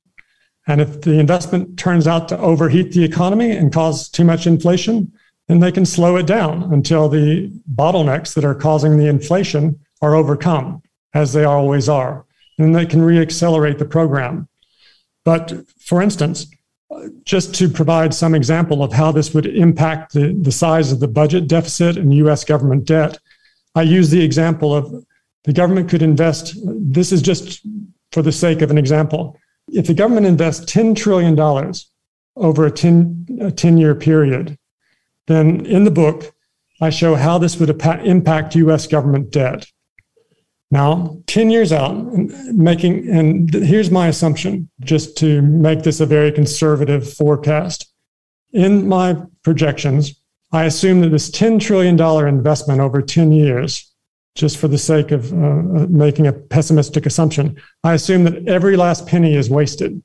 [0.66, 5.12] And if the investment turns out to overheat the economy and cause too much inflation,
[5.48, 10.14] then they can slow it down until the bottlenecks that are causing the inflation are
[10.14, 10.82] overcome,
[11.14, 12.24] as they always are.
[12.58, 14.48] And they can reaccelerate the program.
[15.24, 16.46] But for instance,
[17.24, 21.08] just to provide some example of how this would impact the, the size of the
[21.08, 23.18] budget deficit and US government debt,
[23.74, 25.04] I use the example of
[25.44, 27.66] the government could invest, this is just
[28.12, 29.38] for the sake of an example.
[29.68, 31.38] If the government invests $10 trillion
[32.36, 34.58] over a 10, a 10 year period,
[35.26, 36.34] then in the book,
[36.80, 37.70] I show how this would
[38.04, 39.66] impact US government debt.
[40.70, 41.94] Now, 10 years out,
[42.52, 47.92] making, and here's my assumption, just to make this a very conservative forecast.
[48.52, 50.20] In my projections,
[50.52, 53.89] I assume that this $10 trillion investment over 10 years,
[54.34, 59.06] just for the sake of uh, making a pessimistic assumption, I assume that every last
[59.06, 60.02] penny is wasted,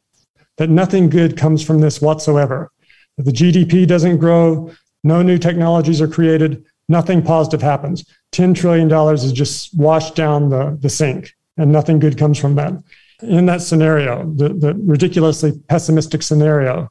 [0.58, 2.72] that nothing good comes from this whatsoever.
[3.18, 4.72] That the GDP doesn't grow,
[5.04, 8.06] no new technologies are created, nothing positive happens.
[8.34, 12.74] $10 trillion is just washed down the, the sink, and nothing good comes from that.
[13.22, 16.90] In that scenario, the, the ridiculously pessimistic scenario,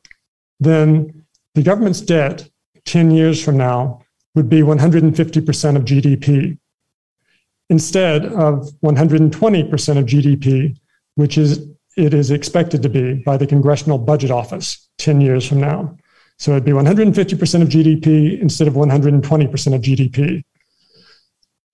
[0.61, 2.49] then the government's debt
[2.87, 4.01] 10 years from now
[4.35, 6.59] would be 150% of GDP
[7.71, 10.77] instead of 120% of GDP,
[11.15, 15.61] which is it is expected to be by the Congressional Budget Office 10 years from
[15.61, 15.97] now.
[16.39, 20.43] So it'd be 150% of GDP instead of 120% of GDP.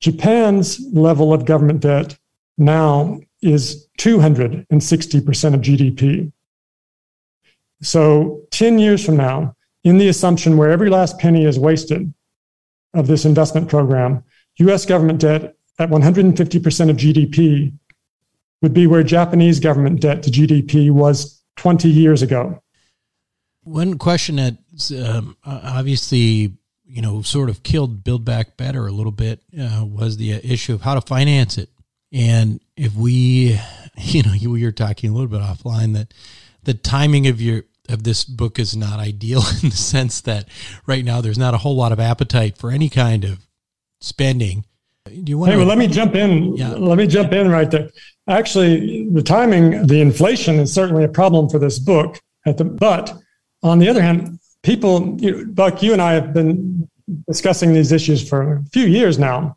[0.01, 2.18] Japan's level of government debt
[2.59, 6.32] now is 260% of GDP.
[7.82, 12.12] So 10 years from now, in the assumption where every last penny is wasted
[12.93, 14.22] of this investment program,
[14.57, 17.72] US government debt at 150% of GDP
[18.62, 22.62] would be where Japanese government debt to GDP was 20 years ago.
[23.64, 24.58] One question that
[25.02, 26.52] um, obviously,
[26.84, 30.74] you know, sort of killed Build Back Better a little bit uh, was the issue
[30.74, 31.70] of how to finance it.
[32.12, 33.58] And if we,
[33.96, 36.12] you know, we were talking a little bit offline that
[36.62, 40.46] the timing of your of this book is not ideal in the sense that
[40.86, 43.46] right now there's not a whole lot of appetite for any kind of
[44.00, 44.64] spending.
[45.07, 45.51] Do you want?
[45.51, 46.57] Hey, well, let me jump in.
[46.57, 46.70] Yeah.
[46.70, 47.90] Let me jump in right there.
[48.28, 52.20] Actually, the timing, the inflation is certainly a problem for this book.
[52.46, 53.14] At the but
[53.62, 56.88] on the other hand, people, you know, Buck, you and I have been
[57.26, 59.57] discussing these issues for a few years now.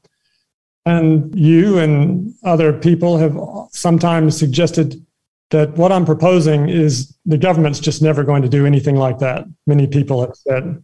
[0.85, 3.37] And you and other people have
[3.71, 5.05] sometimes suggested
[5.51, 9.45] that what I'm proposing is the government's just never going to do anything like that.
[9.65, 10.83] Many people have said.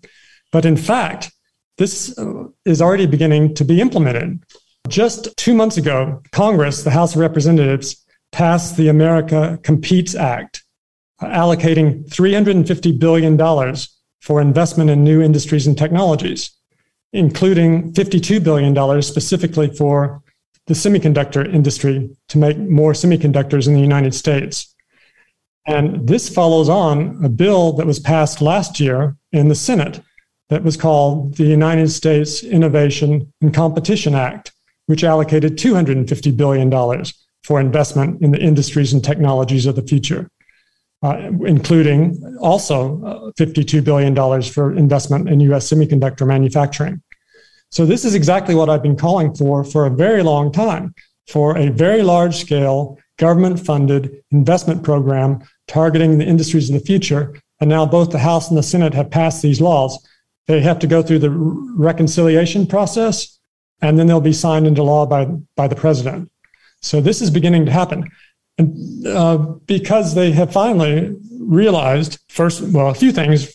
[0.52, 1.32] But in fact,
[1.80, 4.44] this uh, is already beginning to be implemented.
[4.90, 10.64] Just two months ago, Congress, the House of Representatives, passed the America Competes Act,
[11.22, 13.38] allocating $350 billion
[14.22, 16.52] for investment in new industries and technologies,
[17.14, 20.22] including $52 billion specifically for
[20.68, 24.76] the semiconductor industry to make more semiconductors in the United States.
[25.66, 30.02] And this follows on a bill that was passed last year in the Senate
[30.50, 34.52] that was called the United States Innovation and Competition Act,
[34.88, 37.06] which allocated $250 billion
[37.44, 40.30] for investment in the industries and technologies of the future
[41.02, 47.02] uh, including also uh, $52 billion for investment in US semiconductor manufacturing.
[47.72, 50.94] So, this is exactly what I've been calling for for a very long time
[51.28, 57.36] for a very large scale government funded investment program targeting the industries of the future
[57.62, 60.06] and now both the House and the Senate have passed these laws.
[60.50, 63.38] They have to go through the reconciliation process,
[63.84, 65.26] and then they'll be signed into law by,
[65.56, 66.32] by the president.
[66.82, 68.10] So this is beginning to happen.
[68.58, 69.38] And uh,
[69.68, 73.54] because they have finally realized, first, well, a few things.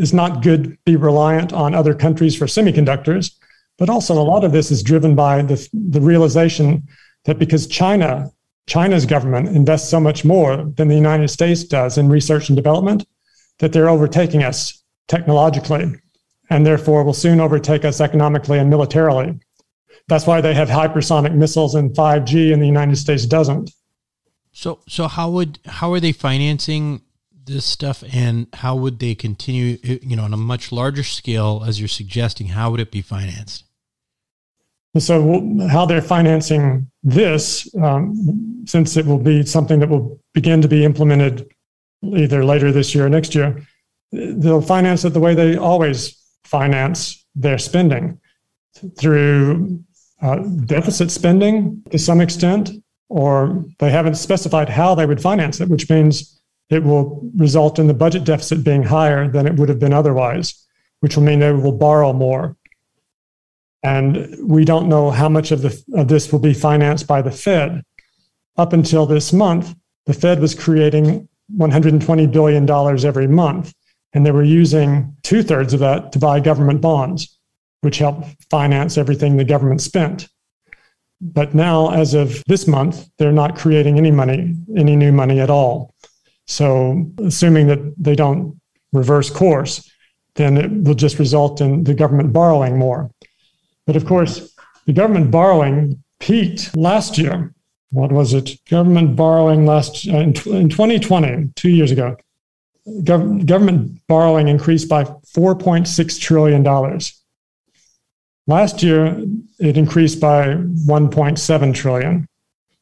[0.00, 3.38] It's not good to be reliant on other countries for semiconductors,
[3.78, 6.82] but also a lot of this is driven by the, the realization
[7.24, 8.32] that because China,
[8.66, 13.06] China's government invests so much more than the United States does in research and development,
[13.60, 15.94] that they're overtaking us technologically
[16.52, 19.38] and therefore will soon overtake us economically and militarily.
[20.08, 23.70] That's why they have hypersonic missiles and 5G and the United States doesn't.
[24.52, 27.02] So so how would how are they financing
[27.44, 31.80] this stuff and how would they continue you know on a much larger scale as
[31.80, 33.64] you're suggesting how would it be financed?
[34.98, 40.68] So how they're financing this um, since it will be something that will begin to
[40.68, 41.50] be implemented
[42.02, 43.66] either later this year or next year
[44.12, 46.21] they'll finance it the way they always
[46.52, 48.20] finance their spending
[48.98, 49.82] through
[50.20, 50.36] uh,
[50.66, 52.70] deficit spending to some extent,
[53.08, 56.40] or they haven't specified how they would finance it, which means
[56.70, 60.66] it will result in the budget deficit being higher than it would have been otherwise,
[61.00, 62.56] which will mean they will borrow more.
[63.82, 67.32] And we don't know how much of, the, of this will be financed by the
[67.32, 67.82] Fed.
[68.56, 69.74] Up until this month,
[70.06, 72.70] the Fed was creating $120 billion
[73.10, 73.74] every month,
[74.12, 77.38] and they were using two thirds of that to buy government bonds
[77.82, 80.28] which helped finance everything the government spent.
[81.20, 85.50] But now, as of this month, they're not creating any money, any new money at
[85.50, 85.94] all.
[86.46, 88.60] So, assuming that they don't
[88.92, 89.88] reverse course,
[90.34, 93.10] then it will just result in the government borrowing more.
[93.86, 94.54] But of course,
[94.86, 97.54] the government borrowing peaked last year.
[97.90, 98.58] What was it?
[98.68, 102.16] Government borrowing last uh, in, in 2020, two years ago.
[102.86, 107.22] Gov- government borrowing increased by 4.6 trillion dollars.
[108.46, 109.24] Last year,
[109.60, 112.26] it increased by 1.7 trillion.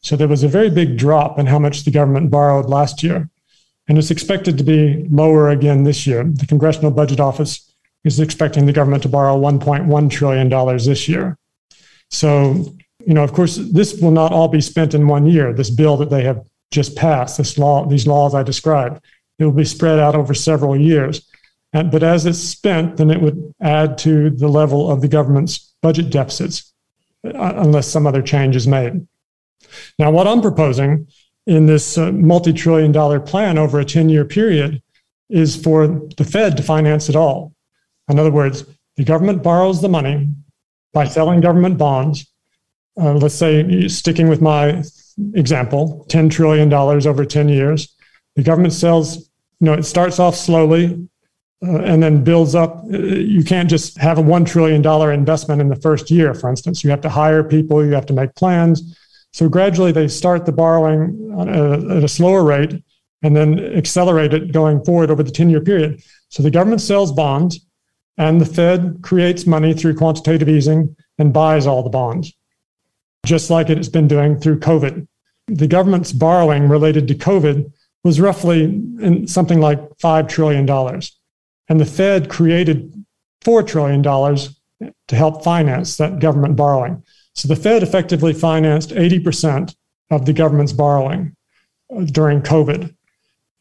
[0.00, 3.28] So there was a very big drop in how much the government borrowed last year.
[3.86, 6.24] And it's expected to be lower again this year.
[6.24, 7.74] The Congressional Budget Office
[8.04, 10.48] is expecting the government to borrow $1.1 trillion
[10.78, 11.36] this year.
[12.10, 12.74] So,
[13.06, 15.52] you know, of course, this will not all be spent in one year.
[15.52, 19.04] This bill that they have just passed, this law, these laws I described,
[19.40, 21.26] it will be spread out over several years.
[21.72, 25.74] And, but as it's spent, then it would add to the level of the government's
[25.82, 26.72] budget deficits,
[27.24, 29.06] uh, unless some other change is made.
[29.98, 31.08] Now, what I'm proposing
[31.46, 34.82] in this uh, multi trillion dollar plan over a 10 year period
[35.28, 35.86] is for
[36.16, 37.54] the Fed to finance it all.
[38.08, 38.64] In other words,
[38.96, 40.28] the government borrows the money
[40.92, 42.26] by selling government bonds.
[43.00, 44.82] Uh, let's say, sticking with my
[45.34, 47.94] example, $10 trillion over 10 years.
[48.36, 49.29] The government sells,
[49.60, 51.08] you know, it starts off slowly,
[51.62, 52.84] uh, and then builds up.
[52.92, 56.82] Uh, you can't just have a $1 trillion investment in the first year, for instance.
[56.82, 58.96] You have to hire people, you have to make plans.
[59.32, 62.82] So gradually they start the borrowing at a slower rate
[63.22, 66.02] and then accelerate it going forward over the 10 year period.
[66.30, 67.60] So the government sells bonds
[68.16, 72.32] and the Fed creates money through quantitative easing and buys all the bonds,
[73.24, 75.06] just like it has been doing through COVID.
[75.46, 77.70] The government's borrowing related to COVID
[78.04, 80.68] was roughly in something like $5 trillion.
[81.68, 82.92] And the Fed created
[83.44, 87.02] $4 trillion to help finance that government borrowing.
[87.34, 89.74] So the Fed effectively financed 80%
[90.10, 91.36] of the government's borrowing
[91.94, 92.94] uh, during COVID.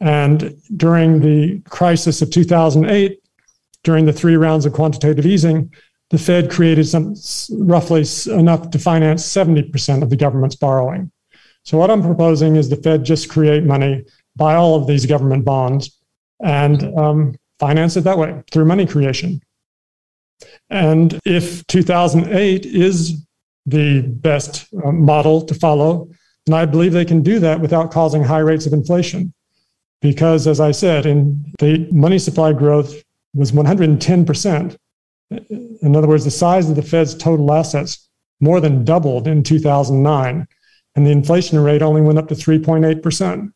[0.02, 3.20] And during the crisis of 2008,
[3.84, 5.74] during the three rounds of quantitative easing,
[6.10, 7.16] the Fed created some
[7.52, 11.12] roughly enough to finance 70% of the government's borrowing.
[11.64, 14.04] So what I'm proposing is the Fed just create money,
[14.40, 16.00] buy all of these government bonds,
[16.42, 19.42] and um, finance it that way through money creation.
[20.70, 23.26] And if 2008 is
[23.66, 26.10] the best uh, model to follow,
[26.46, 29.34] then I believe they can do that without causing high rates of inflation.
[30.02, 34.78] Because, as I said, in the money supply growth was 110%.
[35.30, 38.10] In other words, the size of the Fed's total assets
[38.40, 40.48] more than doubled in 2009,
[40.96, 43.52] and the inflation rate only went up to 3.8%.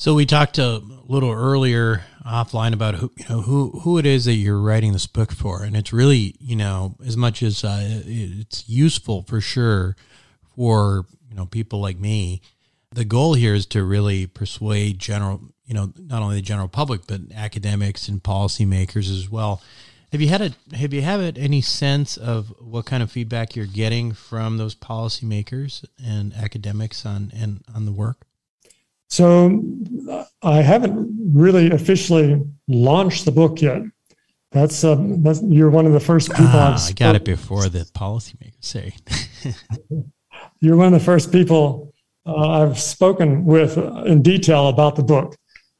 [0.00, 4.26] So we talked a little earlier offline about who you know who who it is
[4.26, 7.80] that you're writing this book for, and it's really you know as much as uh,
[7.82, 9.96] it's useful for sure
[10.54, 12.42] for you know people like me.
[12.92, 17.08] The goal here is to really persuade general you know not only the general public
[17.08, 19.60] but academics and policymakers as well.
[20.12, 23.66] Have you had a have you had any sense of what kind of feedback you're
[23.66, 28.27] getting from those policymakers and academics on and on the work?
[29.08, 29.62] So
[30.42, 33.82] I haven't really officially launched the book yet.
[34.52, 37.80] That's, uh, that's you're one of the first people ah, i got it before the
[37.94, 38.94] policymakers say.
[40.60, 41.92] you're one of the first people
[42.26, 45.36] uh, I've spoken with in detail about the book.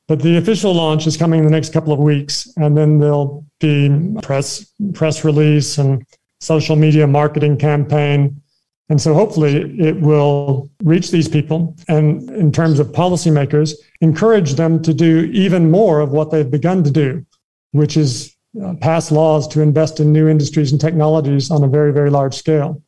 [0.07, 3.45] But the official launch is coming in the next couple of weeks, and then there'll
[3.61, 4.65] be press
[4.95, 6.03] press release and
[6.41, 8.41] social media marketing campaign.
[8.89, 14.83] And so hopefully it will reach these people and in terms of policymakers, encourage them
[14.83, 17.25] to do even more of what they've begun to do,
[17.73, 21.93] which is uh, pass laws to invest in new industries and technologies on a very,
[21.93, 22.83] very large scale.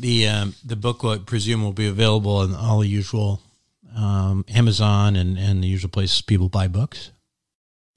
[0.00, 3.40] The um, the book, I presume, will be available in all the usual
[3.96, 7.10] um, Amazon and, and the usual places people buy books?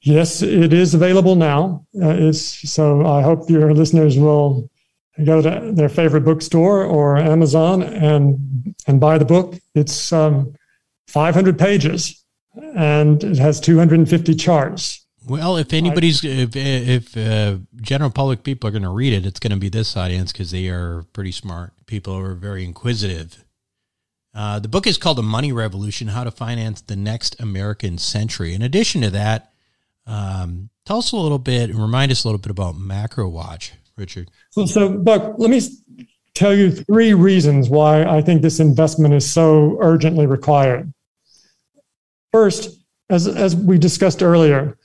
[0.01, 1.85] Yes, it is available now.
[2.01, 4.67] Uh, so I hope your listeners will
[5.25, 9.55] go to their favorite bookstore or Amazon and and buy the book.
[9.75, 10.53] It's um,
[11.07, 12.23] 500 pages
[12.75, 15.05] and it has 250 charts.
[15.27, 19.39] Well, if anybody's, if, if uh, general public people are going to read it, it's
[19.39, 23.43] going to be this audience because they are pretty smart people who are very inquisitive
[24.33, 28.53] uh, the book is called The Money Revolution How to Finance the Next American Century.
[28.53, 29.51] In addition to that,
[30.07, 34.31] um, tell us a little bit and remind us a little bit about MacroWatch, Richard.
[34.51, 35.61] So, so, Buck, let me
[36.33, 40.93] tell you three reasons why I think this investment is so urgently required.
[42.31, 42.79] First,
[43.09, 44.77] as, as we discussed earlier,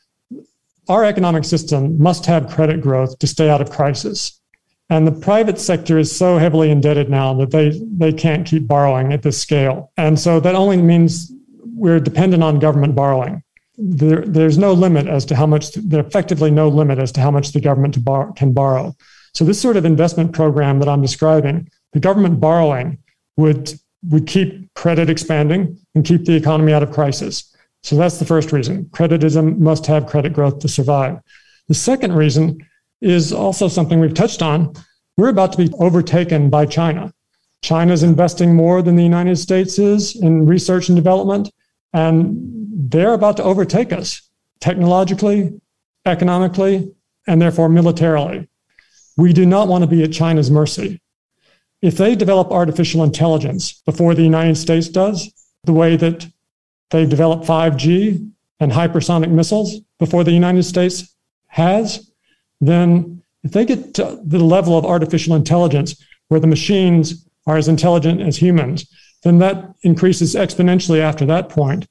[0.88, 4.40] our economic system must have credit growth to stay out of crisis.
[4.88, 9.12] And the private sector is so heavily indebted now that they, they can't keep borrowing
[9.12, 9.92] at this scale.
[9.96, 11.32] And so that only means
[11.64, 13.42] we're dependent on government borrowing.
[13.78, 17.30] There, there's no limit as to how much, there's effectively no limit as to how
[17.30, 18.94] much the government bar, can borrow.
[19.34, 22.98] So this sort of investment program that I'm describing, the government borrowing
[23.36, 23.72] would,
[24.08, 27.54] would keep credit expanding and keep the economy out of crisis.
[27.82, 28.86] So that's the first reason.
[28.86, 31.20] Creditism must have credit growth to survive.
[31.68, 32.66] The second reason
[33.00, 34.72] is also something we've touched on.
[35.16, 37.12] We're about to be overtaken by China.
[37.62, 41.50] China's investing more than the United States is in research and development,
[41.92, 44.28] and they're about to overtake us
[44.60, 45.58] technologically,
[46.04, 46.94] economically,
[47.26, 48.48] and therefore militarily.
[49.16, 51.00] We do not want to be at China's mercy.
[51.80, 55.32] If they develop artificial intelligence before the United States does,
[55.64, 56.26] the way that
[56.90, 61.16] they've developed 5G and hypersonic missiles before the United States
[61.46, 62.10] has,
[62.60, 67.68] then if they get to the level of artificial intelligence where the machines are as
[67.68, 68.86] intelligent as humans,
[69.22, 71.86] then that increases exponentially after that point,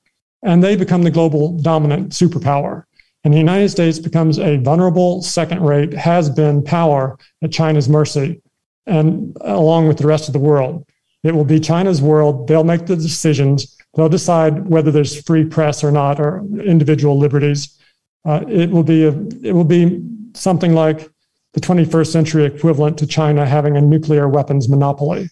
[0.45, 2.83] and they become the global dominant superpower.
[3.23, 8.41] And the United States becomes a vulnerable, second rate, has been power at China's mercy,
[8.85, 10.85] and along with the rest of the world.
[11.23, 12.47] It will be China's world.
[12.47, 13.75] They'll make the decisions.
[13.95, 17.79] They'll decide whether there's free press or not, or individual liberties.
[18.23, 19.09] Uh, it will be a,
[19.41, 21.09] it will be something like
[21.53, 25.29] the 21st century equivalent to China having a nuclear weapons monopoly.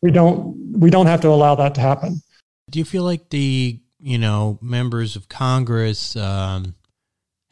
[0.00, 2.22] We don't we don't have to allow that to happen.
[2.68, 6.74] Do you feel like the you know members of Congress um,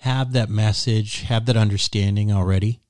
[0.00, 2.80] have that message, have that understanding already?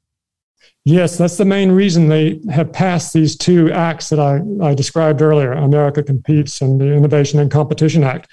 [0.84, 5.22] Yes, that's the main reason they have passed these two acts that I, I described
[5.22, 8.28] earlier America Competes and the Innovation and Competition Act.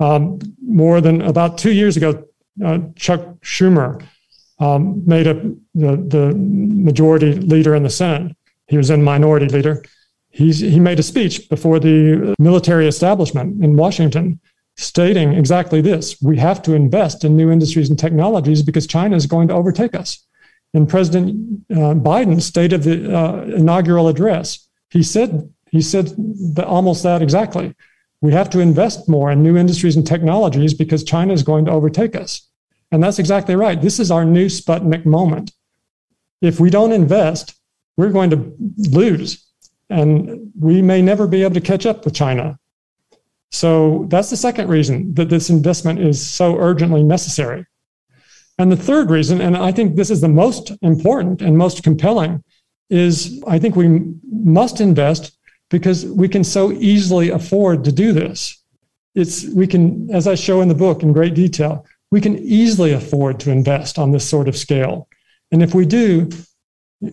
[0.00, 2.24] Um, more than about two years ago,
[2.64, 4.04] uh, Chuck Schumer
[4.58, 5.36] um, made up
[5.74, 8.36] the, the majority leader in the Senate.
[8.68, 9.82] He was in minority leader.
[10.34, 14.40] He's, he made a speech before the military establishment in Washington
[14.76, 19.26] stating exactly this we have to invest in new industries and technologies because China is
[19.26, 20.26] going to overtake us.
[20.72, 26.08] In President uh, Biden's State of the uh, inaugural address, he said, he said
[26.56, 27.72] that, almost that exactly.
[28.20, 31.70] We have to invest more in new industries and technologies because China is going to
[31.70, 32.48] overtake us.
[32.90, 33.80] And that's exactly right.
[33.80, 35.52] This is our new Sputnik moment.
[36.40, 37.54] If we don't invest,
[37.96, 38.52] we're going to
[38.90, 39.44] lose.
[39.90, 42.58] And we may never be able to catch up with China.
[43.52, 47.66] So that's the second reason that this investment is so urgently necessary.
[48.58, 52.42] And the third reason, and I think this is the most important and most compelling,
[52.90, 55.36] is I think we must invest
[55.70, 58.62] because we can so easily afford to do this.
[59.14, 62.92] It's we can, as I show in the book in great detail, we can easily
[62.92, 65.08] afford to invest on this sort of scale.
[65.50, 66.28] And if we do,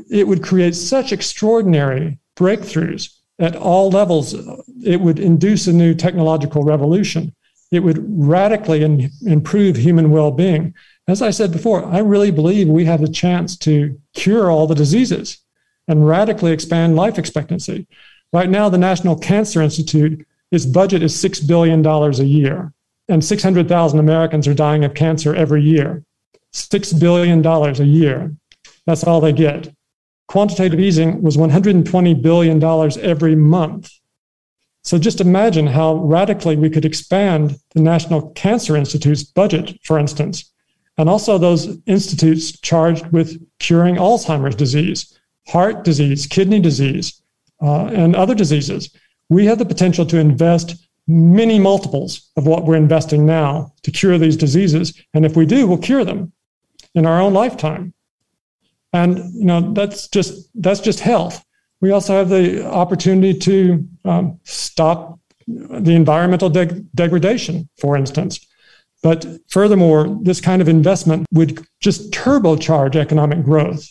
[0.10, 4.34] it would create such extraordinary breakthroughs at all levels.
[4.84, 7.34] It would induce a new technological revolution.
[7.72, 10.74] It would radically in, improve human well being.
[11.08, 14.76] As I said before, I really believe we have a chance to cure all the
[14.76, 15.40] diseases
[15.88, 17.88] and radically expand life expectancy.
[18.34, 22.74] Right now, the National Cancer Institute its budget is $6 billion a year,
[23.08, 26.04] and 600,000 Americans are dying of cancer every year.
[26.54, 28.36] $6 billion a year.
[28.86, 29.74] That's all they get.
[30.32, 32.64] Quantitative easing was $120 billion
[33.02, 33.92] every month.
[34.82, 40.50] So just imagine how radically we could expand the National Cancer Institute's budget, for instance,
[40.98, 45.20] and also those institutes charged with curing Alzheimer's disease,
[45.50, 47.22] heart disease, kidney disease,
[47.62, 48.96] uh, and other diseases.
[49.28, 54.18] We have the potential to invest many multiples of what we're investing now to cure
[54.18, 54.98] these diseases.
[55.14, 56.32] And if we do, we'll cure them
[56.96, 57.94] in our own lifetime.
[58.94, 61.44] And you know that's just that's just health.
[61.80, 68.46] We also have the opportunity to um, stop the environmental de- degradation, for instance.
[69.02, 73.88] But furthermore, this kind of investment would just turbocharge economic growth.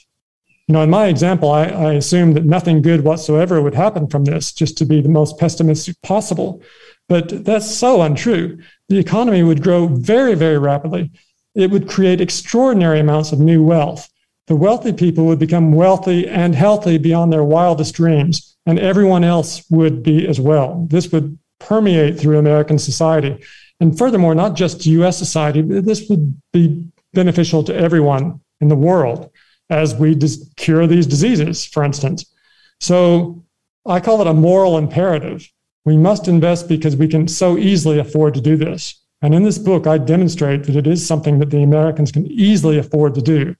[0.68, 4.24] You know, in my example, I, I assume that nothing good whatsoever would happen from
[4.24, 6.62] this, just to be the most pessimistic possible.
[7.08, 8.60] But that's so untrue.
[8.88, 11.10] The economy would grow very, very rapidly.
[11.56, 14.08] It would create extraordinary amounts of new wealth
[14.50, 19.62] the wealthy people would become wealthy and healthy beyond their wildest dreams, and everyone else
[19.70, 20.88] would be as well.
[20.90, 23.40] This would permeate through American society.
[23.78, 26.84] And furthermore, not just US society, this would be
[27.14, 29.30] beneficial to everyone in the world
[29.70, 32.24] as we dis- cure these diseases, for instance.
[32.80, 33.44] So
[33.86, 35.48] I call it a moral imperative.
[35.84, 39.00] We must invest because we can so easily afford to do this.
[39.22, 42.78] And in this book, I demonstrate that it is something that the Americans can easily
[42.78, 43.54] afford to do.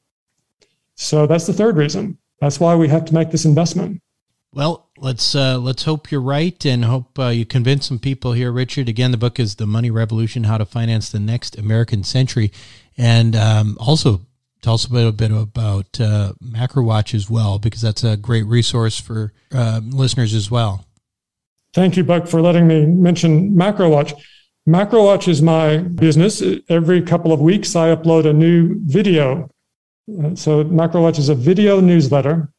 [1.01, 2.19] So that's the third reason.
[2.41, 4.03] That's why we have to make this investment.
[4.53, 8.53] Well, let's uh, let's hope you're right, and hope uh, you convince some people here,
[8.53, 8.87] Richard.
[8.89, 12.53] Again, the book is "The Money Revolution: How to Finance the Next American Century,"
[12.99, 14.21] and um, also
[14.61, 19.01] tell us a little bit about uh, MacroWatch as well, because that's a great resource
[19.01, 20.85] for uh, listeners as well.
[21.73, 24.13] Thank you, Buck, for letting me mention MacroWatch.
[24.69, 26.43] MacroWatch is my business.
[26.69, 29.49] Every couple of weeks, I upload a new video
[30.35, 32.53] so MacroWatch is a video newsletter,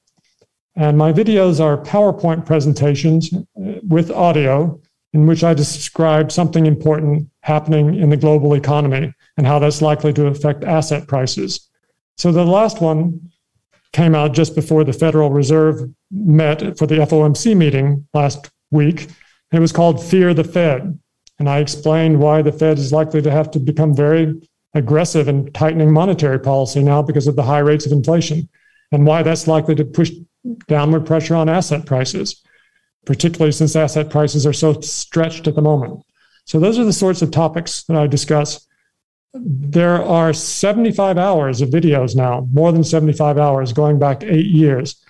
[0.76, 4.80] and my videos are PowerPoint presentations uh, with audio
[5.14, 10.14] in which I describe something important happening in the global economy and how that's likely
[10.14, 11.70] to affect asset prices.
[12.18, 13.32] So the last one
[13.94, 19.10] came out just before the Federal Reserve met for the FOMC meeting last week.
[19.52, 20.98] It was called Fear the Fed.
[21.40, 24.40] And I explained why the Fed is likely to have to become very
[24.74, 28.48] aggressive in tightening monetary policy now because of the high rates of inflation
[28.92, 30.12] and why that's likely to push
[30.68, 32.42] downward pressure on asset prices,
[33.06, 36.04] particularly since asset prices are so stretched at the moment.
[36.46, 38.68] So, those are the sorts of topics that I discuss.
[39.34, 45.02] There are 75 hours of videos now, more than 75 hours going back eight years,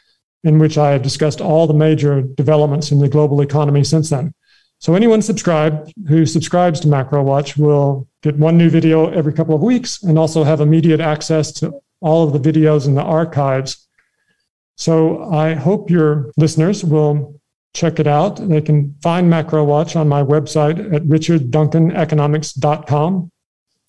[0.44, 4.34] in which I have discussed all the major developments in the global economy since then.
[4.82, 9.62] So anyone subscribed who subscribes to MacroWatch will get one new video every couple of
[9.62, 13.88] weeks and also have immediate access to all of the videos in the archives.
[14.78, 17.40] So I hope your listeners will
[17.76, 18.38] check it out.
[18.38, 23.32] They can find MacroWatch on my website at richardduncaneconomics.com.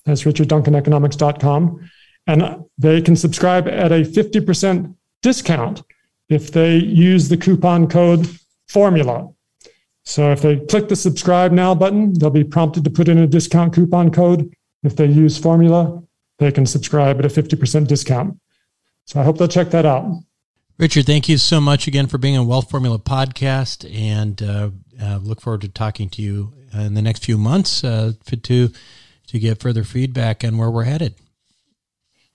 [0.05, 1.90] That's richardduncaneconomics.com.
[2.26, 5.82] And they can subscribe at a 50% discount
[6.28, 8.28] if they use the coupon code
[8.68, 9.32] formula.
[10.05, 13.27] So if they click the subscribe now button, they'll be prompted to put in a
[13.27, 14.53] discount coupon code.
[14.83, 16.03] If they use formula,
[16.39, 18.39] they can subscribe at a 50% discount.
[19.07, 20.11] So I hope they'll check that out.
[20.79, 25.19] Richard, thank you so much again for being on Wealth Formula podcast and uh, uh,
[25.23, 28.71] look forward to talking to you in the next few months uh, to,
[29.27, 31.15] to get further feedback on where we're headed.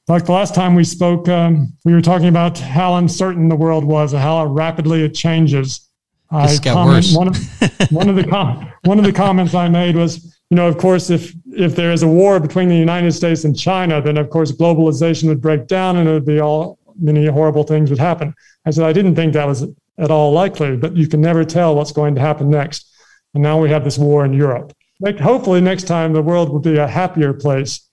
[0.08, 3.84] Like the last time we spoke, um, we were talking about how uncertain the world
[3.84, 5.87] was and how rapidly it changes.
[6.30, 10.38] I comment, one of one of the com- one of the comments I made was,
[10.50, 13.58] you know, of course, if if there is a war between the United States and
[13.58, 17.64] China, then of course globalization would break down and it would be all many horrible
[17.64, 18.34] things would happen.
[18.66, 19.66] I said I didn't think that was
[19.98, 22.94] at all likely, but you can never tell what's going to happen next.
[23.34, 24.74] And now we have this war in Europe.
[25.00, 27.88] Like, hopefully, next time the world will be a happier place.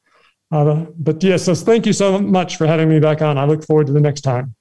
[0.50, 3.36] Uh, but yes, so thank you so much for having me back on.
[3.38, 4.54] I look forward to the next time.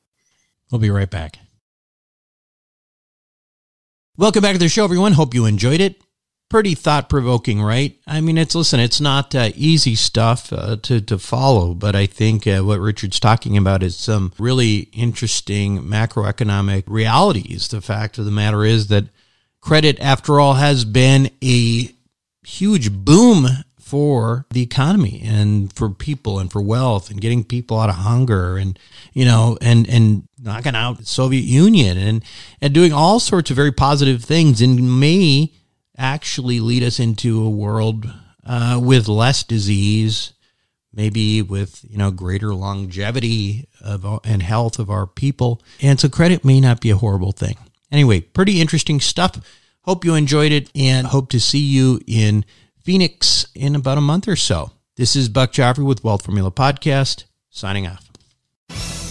[0.72, 1.38] We'll be right back.
[4.16, 5.14] Welcome back to the show, everyone.
[5.14, 6.00] Hope you enjoyed it.
[6.48, 7.98] Pretty thought provoking, right?
[8.06, 12.06] I mean, it's listen, it's not uh, easy stuff uh, to to follow, but I
[12.06, 17.68] think uh, what Richard's talking about is some really interesting macroeconomic realities.
[17.70, 19.06] The fact of the matter is that
[19.62, 21.90] credit, after all, has been a
[22.44, 23.48] huge boom
[23.80, 28.58] for the economy and for people and for wealth and getting people out of hunger
[28.58, 28.80] and
[29.14, 32.24] you know and and knocking out Soviet Union and
[32.62, 35.54] and doing all sorts of very positive things and may
[35.98, 38.12] actually lead us into a world
[38.46, 40.34] uh, with less disease,
[40.94, 45.62] maybe with you know greater longevity of and health of our people.
[45.82, 47.58] And so credit may not be a horrible thing.
[47.92, 49.40] Anyway, pretty interesting stuff.
[49.82, 52.46] Hope you enjoyed it and hope to see you in
[52.84, 54.72] Phoenix in about a month or so.
[54.96, 58.13] This is Buck Joffrey with Wealth Formula Podcast, signing off.